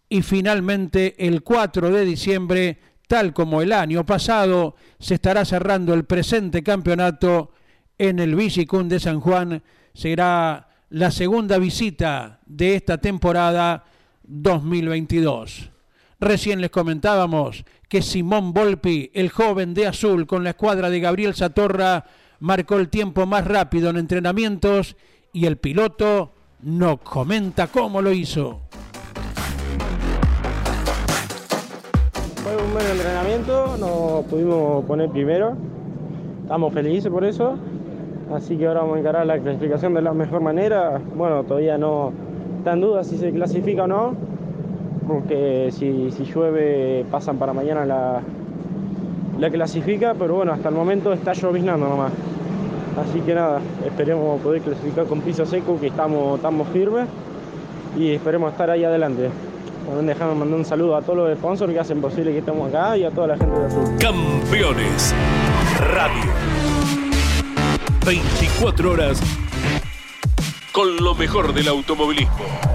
y 0.08 0.22
finalmente 0.22 1.14
el 1.18 1.42
4 1.42 1.90
de 1.90 2.04
diciembre, 2.04 2.78
tal 3.06 3.32
como 3.32 3.62
el 3.62 3.72
año 3.72 4.04
pasado, 4.06 4.76
se 4.98 5.14
estará 5.14 5.44
cerrando 5.44 5.94
el 5.94 6.04
presente 6.04 6.62
campeonato 6.62 7.52
en 7.98 8.18
el 8.18 8.34
Vigicún 8.34 8.88
de 8.88 8.98
San 9.00 9.20
Juan. 9.20 9.62
Será 9.92 10.68
la 10.88 11.10
segunda 11.10 11.58
visita 11.58 12.40
de 12.46 12.74
esta 12.74 12.98
temporada 12.98 13.84
2022. 14.22 15.70
Recién 16.18 16.60
les 16.60 16.70
comentábamos 16.70 17.64
que 17.88 18.02
Simón 18.02 18.52
Volpi, 18.52 19.10
el 19.14 19.30
joven 19.30 19.74
de 19.74 19.86
azul 19.86 20.26
con 20.26 20.44
la 20.44 20.50
escuadra 20.50 20.90
de 20.90 21.00
Gabriel 21.00 21.34
Satorra, 21.34 22.04
marcó 22.40 22.76
el 22.76 22.88
tiempo 22.88 23.26
más 23.26 23.46
rápido 23.46 23.90
en 23.90 23.98
entrenamientos 23.98 24.96
y 25.32 25.46
el 25.46 25.58
piloto 25.58 26.32
nos 26.62 26.98
comenta 27.00 27.68
cómo 27.68 28.02
lo 28.02 28.12
hizo. 28.12 28.60
Fue 32.42 32.56
un 32.56 32.72
buen 32.72 32.86
entrenamiento, 32.86 33.76
nos 33.78 34.24
pudimos 34.24 34.84
poner 34.86 35.10
primero, 35.10 35.56
estamos 36.42 36.72
felices 36.72 37.10
por 37.10 37.24
eso, 37.24 37.56
así 38.34 38.56
que 38.56 38.66
ahora 38.66 38.80
vamos 38.80 38.96
a 38.96 39.00
encarar 39.00 39.26
la 39.26 39.38
clasificación 39.38 39.94
de 39.94 40.02
la 40.02 40.12
mejor 40.12 40.40
manera. 40.40 41.00
Bueno, 41.14 41.44
todavía 41.44 41.78
no 41.78 42.12
está 42.58 42.72
en 42.72 42.80
duda 42.80 43.04
si 43.04 43.18
se 43.18 43.30
clasifica 43.32 43.84
o 43.84 43.86
no, 43.86 44.14
porque 45.06 45.68
si, 45.72 46.10
si 46.10 46.24
llueve 46.24 47.04
pasan 47.10 47.38
para 47.38 47.52
mañana 47.52 47.84
la, 47.84 48.22
la 49.40 49.50
clasifica, 49.50 50.14
pero 50.16 50.34
bueno, 50.34 50.52
hasta 50.52 50.68
el 50.68 50.74
momento 50.74 51.12
está 51.12 51.32
lloviznando 51.32 51.88
nomás. 51.88 52.12
Así 53.00 53.20
que 53.20 53.34
nada, 53.34 53.60
esperemos 53.86 54.40
poder 54.42 54.60
clasificar 54.60 55.06
con 55.06 55.22
piso 55.22 55.46
seco, 55.46 55.80
que 55.80 55.86
estamos, 55.86 56.36
estamos 56.36 56.68
firmes 56.68 57.08
y 57.98 58.10
esperemos 58.12 58.52
estar 58.52 58.68
ahí 58.68 58.84
adelante. 58.84 59.30
También 59.86 60.06
dejamos 60.06 60.36
mandar 60.36 60.58
un 60.58 60.64
saludo 60.64 60.94
a 60.94 61.00
todos 61.00 61.16
los 61.16 61.38
sponsors 61.38 61.72
que 61.72 61.80
hacen 61.80 62.02
posible 62.02 62.32
que 62.32 62.38
estemos 62.38 62.68
acá 62.68 62.98
y 62.98 63.04
a 63.04 63.10
toda 63.10 63.28
la 63.28 63.38
gente 63.38 63.58
de 63.58 63.66
Azul. 63.66 63.84
Campeones 63.98 65.14
Radio. 65.94 66.30
24 68.04 68.90
horas 68.90 69.20
con 70.72 70.96
lo 70.98 71.14
mejor 71.14 71.54
del 71.54 71.68
automovilismo. 71.68 72.69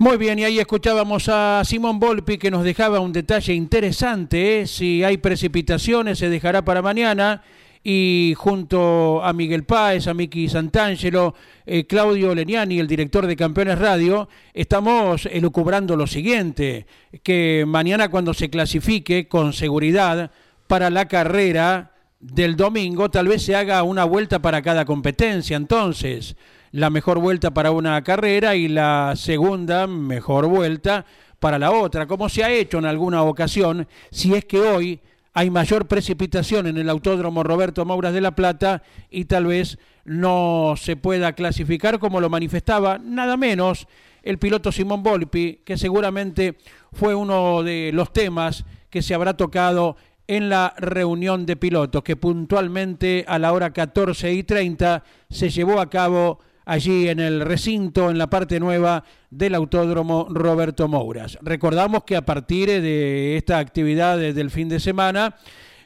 Muy 0.00 0.16
bien, 0.16 0.38
y 0.38 0.44
ahí 0.44 0.60
escuchábamos 0.60 1.28
a 1.28 1.60
Simón 1.64 1.98
Volpi 1.98 2.38
que 2.38 2.52
nos 2.52 2.62
dejaba 2.62 3.00
un 3.00 3.12
detalle 3.12 3.52
interesante. 3.52 4.60
¿eh? 4.60 4.66
Si 4.68 5.02
hay 5.02 5.16
precipitaciones, 5.16 6.20
se 6.20 6.28
dejará 6.28 6.64
para 6.64 6.82
mañana. 6.82 7.42
Y 7.82 8.32
junto 8.36 9.20
a 9.24 9.32
Miguel 9.32 9.64
Páez, 9.64 10.06
a 10.06 10.14
Miki 10.14 10.48
Santangelo, 10.48 11.34
eh, 11.66 11.84
Claudio 11.84 12.32
Leniani, 12.32 12.78
el 12.78 12.86
director 12.86 13.26
de 13.26 13.34
Campeones 13.34 13.80
Radio, 13.80 14.28
estamos 14.54 15.26
elucubrando 15.26 15.96
lo 15.96 16.06
siguiente: 16.06 16.86
que 17.24 17.64
mañana, 17.66 18.08
cuando 18.08 18.34
se 18.34 18.50
clasifique 18.50 19.26
con 19.26 19.52
seguridad 19.52 20.30
para 20.68 20.90
la 20.90 21.08
carrera 21.08 21.90
del 22.20 22.54
domingo, 22.54 23.10
tal 23.10 23.26
vez 23.26 23.42
se 23.42 23.56
haga 23.56 23.82
una 23.82 24.04
vuelta 24.04 24.40
para 24.40 24.62
cada 24.62 24.84
competencia. 24.84 25.56
Entonces 25.56 26.36
la 26.72 26.90
mejor 26.90 27.18
vuelta 27.18 27.52
para 27.52 27.70
una 27.70 28.02
carrera 28.02 28.54
y 28.56 28.68
la 28.68 29.14
segunda 29.16 29.86
mejor 29.86 30.46
vuelta 30.46 31.04
para 31.38 31.58
la 31.58 31.70
otra, 31.70 32.06
como 32.06 32.28
se 32.28 32.44
ha 32.44 32.50
hecho 32.50 32.78
en 32.78 32.86
alguna 32.86 33.22
ocasión, 33.22 33.86
si 34.10 34.34
es 34.34 34.44
que 34.44 34.60
hoy 34.60 35.00
hay 35.34 35.50
mayor 35.50 35.86
precipitación 35.86 36.66
en 36.66 36.78
el 36.78 36.88
Autódromo 36.88 37.44
Roberto 37.44 37.84
Mauras 37.84 38.12
de 38.12 38.20
la 38.20 38.34
Plata 38.34 38.82
y 39.08 39.26
tal 39.26 39.46
vez 39.46 39.78
no 40.04 40.74
se 40.76 40.96
pueda 40.96 41.32
clasificar 41.34 41.98
como 41.98 42.20
lo 42.20 42.28
manifestaba 42.28 42.98
nada 42.98 43.36
menos 43.36 43.86
el 44.22 44.38
piloto 44.38 44.72
Simón 44.72 45.02
Volpi, 45.02 45.60
que 45.64 45.78
seguramente 45.78 46.58
fue 46.92 47.14
uno 47.14 47.62
de 47.62 47.92
los 47.94 48.12
temas 48.12 48.64
que 48.90 49.00
se 49.00 49.14
habrá 49.14 49.36
tocado 49.36 49.96
en 50.26 50.48
la 50.48 50.74
reunión 50.76 51.46
de 51.46 51.56
pilotos 51.56 52.02
que 52.02 52.16
puntualmente 52.16 53.24
a 53.28 53.38
la 53.38 53.52
hora 53.52 53.72
14 53.72 54.32
y 54.32 54.42
30 54.42 55.04
se 55.30 55.50
llevó 55.50 55.80
a 55.80 55.88
cabo 55.88 56.40
allí 56.68 57.08
en 57.08 57.18
el 57.18 57.40
recinto, 57.40 58.10
en 58.10 58.18
la 58.18 58.28
parte 58.28 58.60
nueva 58.60 59.02
del 59.30 59.54
Autódromo 59.54 60.26
Roberto 60.28 60.86
Mouras. 60.86 61.38
Recordamos 61.40 62.04
que 62.04 62.14
a 62.14 62.26
partir 62.26 62.68
de 62.68 63.38
esta 63.38 63.58
actividad 63.58 64.18
del 64.18 64.50
fin 64.50 64.68
de 64.68 64.78
semana, 64.78 65.34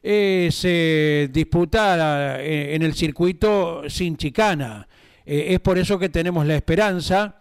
eh, 0.03 0.49
se 0.51 1.31
disputa 1.33 2.41
eh, 2.41 2.75
en 2.75 2.83
el 2.83 2.95
circuito 2.95 3.89
sin 3.89 4.17
chicana. 4.17 4.89
Eh, 5.25 5.47
es 5.51 5.61
por 5.61 5.79
eso 5.79 6.01
que 6.01 6.09
tenemos 6.09 6.45
la 6.45 6.57
esperanza 6.57 7.37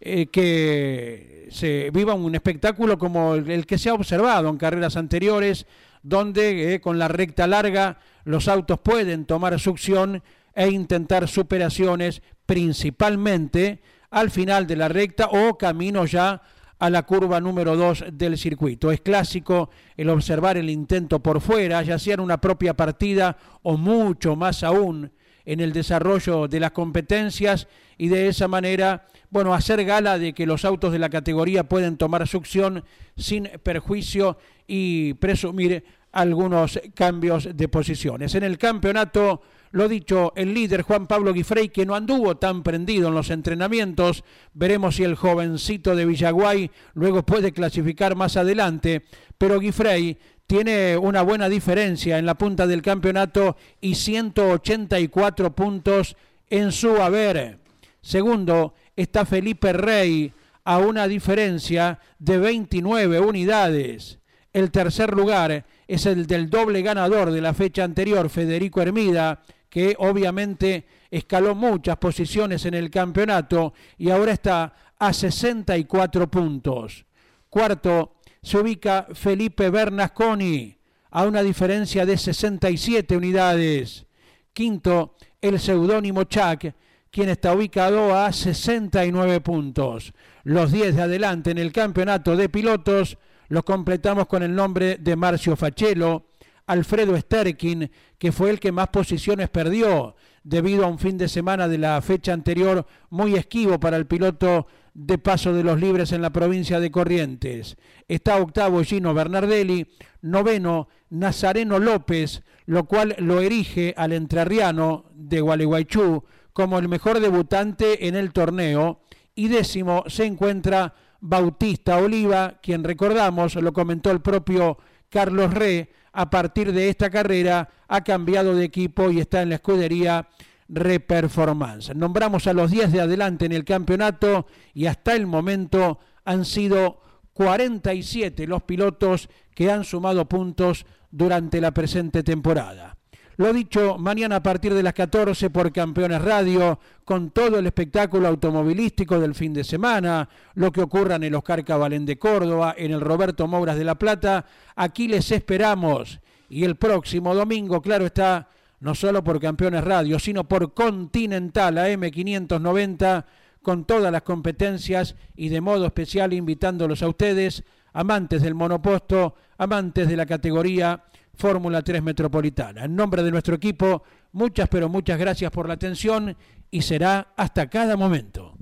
que 0.00 1.48
se 1.50 1.90
viva 1.90 2.14
un 2.14 2.34
espectáculo 2.34 2.96
como 2.98 3.34
el, 3.34 3.66
que 3.66 3.78
se 3.78 3.90
ha 3.90 3.94
observado 3.94 4.48
en 4.48 4.56
carreras 4.56 4.96
anteriores, 4.96 5.66
donde 6.02 6.80
con 6.80 7.00
la 7.00 7.08
recta 7.08 7.48
larga 7.48 7.98
los 8.24 8.46
autos 8.46 8.78
pueden 8.78 9.24
tomar 9.26 9.58
succión 9.58 10.22
e 10.54 10.68
intentar 10.68 11.26
superaciones 11.26 12.22
principalmente 12.48 13.82
al 14.10 14.30
final 14.30 14.66
de 14.66 14.74
la 14.74 14.88
recta 14.88 15.26
o 15.26 15.58
camino 15.58 16.06
ya 16.06 16.40
a 16.78 16.88
la 16.88 17.02
curva 17.02 17.42
número 17.42 17.76
2 17.76 18.06
del 18.12 18.38
circuito. 18.38 18.90
Es 18.90 19.02
clásico 19.02 19.68
el 19.98 20.08
observar 20.08 20.56
el 20.56 20.70
intento 20.70 21.22
por 21.22 21.42
fuera, 21.42 21.82
ya 21.82 21.98
sea 21.98 22.14
en 22.14 22.20
una 22.20 22.40
propia 22.40 22.72
partida 22.72 23.36
o 23.62 23.76
mucho 23.76 24.34
más 24.34 24.62
aún 24.62 25.12
en 25.44 25.60
el 25.60 25.74
desarrollo 25.74 26.48
de 26.48 26.60
las 26.60 26.70
competencias 26.70 27.68
y 27.98 28.08
de 28.08 28.28
esa 28.28 28.48
manera, 28.48 29.04
bueno, 29.28 29.52
hacer 29.52 29.84
gala 29.84 30.18
de 30.18 30.32
que 30.32 30.46
los 30.46 30.64
autos 30.64 30.90
de 30.90 31.00
la 31.00 31.10
categoría 31.10 31.64
pueden 31.64 31.98
tomar 31.98 32.26
succión 32.26 32.82
sin 33.14 33.50
perjuicio 33.62 34.38
y 34.66 35.12
presumir 35.14 35.84
algunos 36.12 36.80
cambios 36.94 37.50
de 37.54 37.68
posiciones. 37.68 38.34
En 38.34 38.42
el 38.42 38.56
campeonato 38.56 39.42
lo 39.70 39.88
dicho, 39.88 40.32
el 40.36 40.54
líder 40.54 40.82
Juan 40.82 41.06
Pablo 41.06 41.32
Guifrey, 41.32 41.68
que 41.68 41.86
no 41.86 41.94
anduvo 41.94 42.36
tan 42.36 42.62
prendido 42.62 43.08
en 43.08 43.14
los 43.14 43.30
entrenamientos, 43.30 44.24
veremos 44.54 44.96
si 44.96 45.04
el 45.04 45.14
jovencito 45.14 45.94
de 45.94 46.06
Villaguay 46.06 46.70
luego 46.94 47.22
puede 47.24 47.52
clasificar 47.52 48.16
más 48.16 48.36
adelante, 48.36 49.04
pero 49.36 49.60
Guifrey 49.60 50.18
tiene 50.46 50.96
una 50.96 51.22
buena 51.22 51.48
diferencia 51.48 52.18
en 52.18 52.24
la 52.24 52.36
punta 52.36 52.66
del 52.66 52.80
campeonato 52.80 53.56
y 53.80 53.94
184 53.94 55.54
puntos 55.54 56.16
en 56.48 56.72
su 56.72 56.96
haber. 57.02 57.58
Segundo 58.00 58.74
está 58.96 59.26
Felipe 59.26 59.74
Rey 59.74 60.32
a 60.64 60.78
una 60.78 61.06
diferencia 61.06 61.98
de 62.18 62.38
29 62.38 63.20
unidades. 63.20 64.18
El 64.52 64.70
tercer 64.70 65.14
lugar 65.14 65.66
es 65.86 66.06
el 66.06 66.26
del 66.26 66.48
doble 66.48 66.82
ganador 66.82 67.30
de 67.30 67.40
la 67.42 67.52
fecha 67.52 67.84
anterior, 67.84 68.30
Federico 68.30 68.80
Hermida, 68.80 69.42
que 69.68 69.94
obviamente 69.98 70.86
escaló 71.10 71.54
muchas 71.54 71.96
posiciones 71.96 72.64
en 72.64 72.74
el 72.74 72.90
campeonato 72.90 73.72
y 73.96 74.10
ahora 74.10 74.32
está 74.32 74.74
a 74.98 75.12
64 75.12 76.30
puntos. 76.30 77.04
Cuarto 77.48 78.16
se 78.42 78.58
ubica 78.58 79.08
Felipe 79.14 79.70
Bernasconi 79.70 80.76
a 81.10 81.24
una 81.24 81.42
diferencia 81.42 82.04
de 82.04 82.16
67 82.16 83.16
unidades. 83.16 84.06
Quinto, 84.52 85.16
el 85.40 85.58
seudónimo 85.58 86.24
Chuck, 86.24 86.72
quien 87.10 87.28
está 87.28 87.54
ubicado 87.54 88.14
a 88.14 88.32
69 88.32 89.40
puntos. 89.40 90.12
Los 90.44 90.72
10 90.72 90.96
de 90.96 91.02
adelante 91.02 91.50
en 91.50 91.58
el 91.58 91.72
campeonato 91.72 92.36
de 92.36 92.48
pilotos 92.48 93.18
los 93.48 93.64
completamos 93.64 94.26
con 94.26 94.42
el 94.42 94.54
nombre 94.54 94.98
de 94.98 95.16
Marcio 95.16 95.56
Fachelo, 95.56 96.26
Alfredo 96.68 97.16
Sterkin, 97.16 97.90
que 98.18 98.30
fue 98.30 98.50
el 98.50 98.60
que 98.60 98.70
más 98.70 98.88
posiciones 98.88 99.48
perdió 99.48 100.14
debido 100.44 100.84
a 100.84 100.88
un 100.88 100.98
fin 100.98 101.18
de 101.18 101.28
semana 101.28 101.66
de 101.66 101.78
la 101.78 102.00
fecha 102.02 102.32
anterior 102.32 102.86
muy 103.10 103.34
esquivo 103.34 103.80
para 103.80 103.96
el 103.96 104.06
piloto 104.06 104.66
de 104.94 105.16
paso 105.18 105.52
de 105.52 105.64
los 105.64 105.80
libres 105.80 106.12
en 106.12 106.22
la 106.22 106.30
provincia 106.30 106.78
de 106.78 106.90
Corrientes. 106.90 107.76
Está 108.06 108.36
octavo 108.36 108.82
Gino 108.82 109.14
Bernardelli, 109.14 109.86
noveno 110.22 110.88
Nazareno 111.10 111.78
López, 111.78 112.42
lo 112.66 112.84
cual 112.84 113.16
lo 113.18 113.40
erige 113.40 113.94
al 113.96 114.12
entrerriano 114.12 115.06
de 115.14 115.40
Gualeguaychú 115.40 116.24
como 116.52 116.78
el 116.78 116.88
mejor 116.88 117.20
debutante 117.20 118.08
en 118.08 118.14
el 118.14 118.32
torneo. 118.32 119.00
Y 119.34 119.48
décimo 119.48 120.04
se 120.08 120.24
encuentra 120.24 120.94
Bautista 121.20 121.98
Oliva, 121.98 122.58
quien 122.60 122.84
recordamos, 122.84 123.54
lo 123.54 123.72
comentó 123.72 124.10
el 124.10 124.20
propio 124.20 124.78
Carlos 125.08 125.54
Re, 125.54 125.90
a 126.12 126.30
partir 126.30 126.72
de 126.72 126.88
esta 126.88 127.10
carrera 127.10 127.68
ha 127.88 128.02
cambiado 128.02 128.54
de 128.54 128.64
equipo 128.64 129.10
y 129.10 129.20
está 129.20 129.42
en 129.42 129.50
la 129.50 129.56
escudería 129.56 130.28
Reperformance. 130.68 131.94
Nombramos 131.94 132.46
a 132.46 132.52
los 132.52 132.70
10 132.70 132.92
de 132.92 133.00
adelante 133.00 133.46
en 133.46 133.52
el 133.52 133.64
campeonato 133.64 134.46
y 134.74 134.86
hasta 134.86 135.14
el 135.14 135.26
momento 135.26 135.98
han 136.24 136.44
sido 136.44 137.00
47 137.32 138.46
los 138.46 138.62
pilotos 138.64 139.30
que 139.54 139.70
han 139.70 139.84
sumado 139.84 140.28
puntos 140.28 140.84
durante 141.10 141.60
la 141.60 141.72
presente 141.72 142.22
temporada. 142.22 142.97
Lo 143.38 143.52
dicho, 143.52 143.98
mañana 143.98 144.34
a 144.34 144.42
partir 144.42 144.74
de 144.74 144.82
las 144.82 144.94
14 144.94 145.50
por 145.50 145.70
Campeones 145.70 146.20
Radio, 146.20 146.80
con 147.04 147.30
todo 147.30 147.60
el 147.60 147.66
espectáculo 147.66 148.26
automovilístico 148.26 149.20
del 149.20 149.36
fin 149.36 149.54
de 149.54 149.62
semana, 149.62 150.28
lo 150.54 150.72
que 150.72 150.82
ocurra 150.82 151.14
en 151.14 151.22
el 151.22 151.36
Oscar 151.36 151.64
Cabalén 151.64 152.04
de 152.04 152.18
Córdoba, 152.18 152.74
en 152.76 152.90
el 152.90 153.00
Roberto 153.00 153.46
Mouras 153.46 153.78
de 153.78 153.84
La 153.84 153.94
Plata, 153.94 154.44
aquí 154.74 155.06
les 155.06 155.30
esperamos. 155.30 156.18
Y 156.50 156.64
el 156.64 156.74
próximo 156.74 157.32
domingo, 157.32 157.80
claro 157.80 158.06
está, 158.06 158.48
no 158.80 158.96
solo 158.96 159.22
por 159.22 159.38
Campeones 159.38 159.84
Radio, 159.84 160.18
sino 160.18 160.42
por 160.48 160.74
Continental 160.74 161.76
AM590, 161.76 163.24
con 163.62 163.84
todas 163.84 164.10
las 164.10 164.22
competencias 164.22 165.14
y 165.36 165.48
de 165.48 165.60
modo 165.60 165.86
especial 165.86 166.32
invitándolos 166.32 167.04
a 167.04 167.08
ustedes, 167.08 167.62
amantes 167.92 168.42
del 168.42 168.56
monoposto, 168.56 169.36
amantes 169.58 170.08
de 170.08 170.16
la 170.16 170.26
categoría 170.26 171.04
Fórmula 171.38 171.82
3 171.82 172.02
Metropolitana. 172.02 172.84
En 172.84 172.96
nombre 172.96 173.22
de 173.22 173.30
nuestro 173.30 173.54
equipo, 173.54 174.02
muchas 174.32 174.68
pero 174.68 174.88
muchas 174.88 175.18
gracias 175.18 175.50
por 175.52 175.68
la 175.68 175.74
atención 175.74 176.36
y 176.70 176.82
será 176.82 177.32
hasta 177.36 177.70
cada 177.70 177.96
momento. 177.96 178.54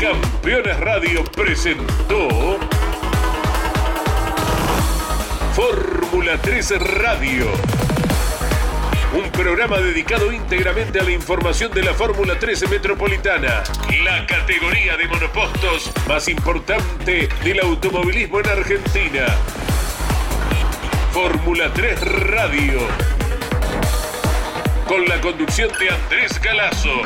Campeones 0.00 0.78
Radio 0.78 1.24
presentó 1.24 2.28
Fórmula 5.54 6.38
3 6.40 6.80
Radio. 6.82 7.46
Un 9.12 9.28
programa 9.32 9.78
dedicado 9.78 10.30
íntegramente 10.30 11.00
a 11.00 11.02
la 11.02 11.10
información 11.10 11.72
de 11.72 11.82
la 11.82 11.94
Fórmula 11.94 12.38
13 12.38 12.68
Metropolitana, 12.68 13.64
la 14.04 14.24
categoría 14.26 14.96
de 14.96 15.08
monopostos 15.08 15.90
más 16.06 16.28
importante 16.28 17.28
del 17.42 17.60
automovilismo 17.60 18.38
en 18.38 18.48
Argentina. 18.48 19.26
Fórmula 21.12 21.72
3 21.72 22.00
Radio. 22.30 22.78
Con 24.86 25.04
la 25.06 25.20
conducción 25.20 25.70
de 25.78 25.90
Andrés 25.90 26.40
Galazo. 26.40 27.02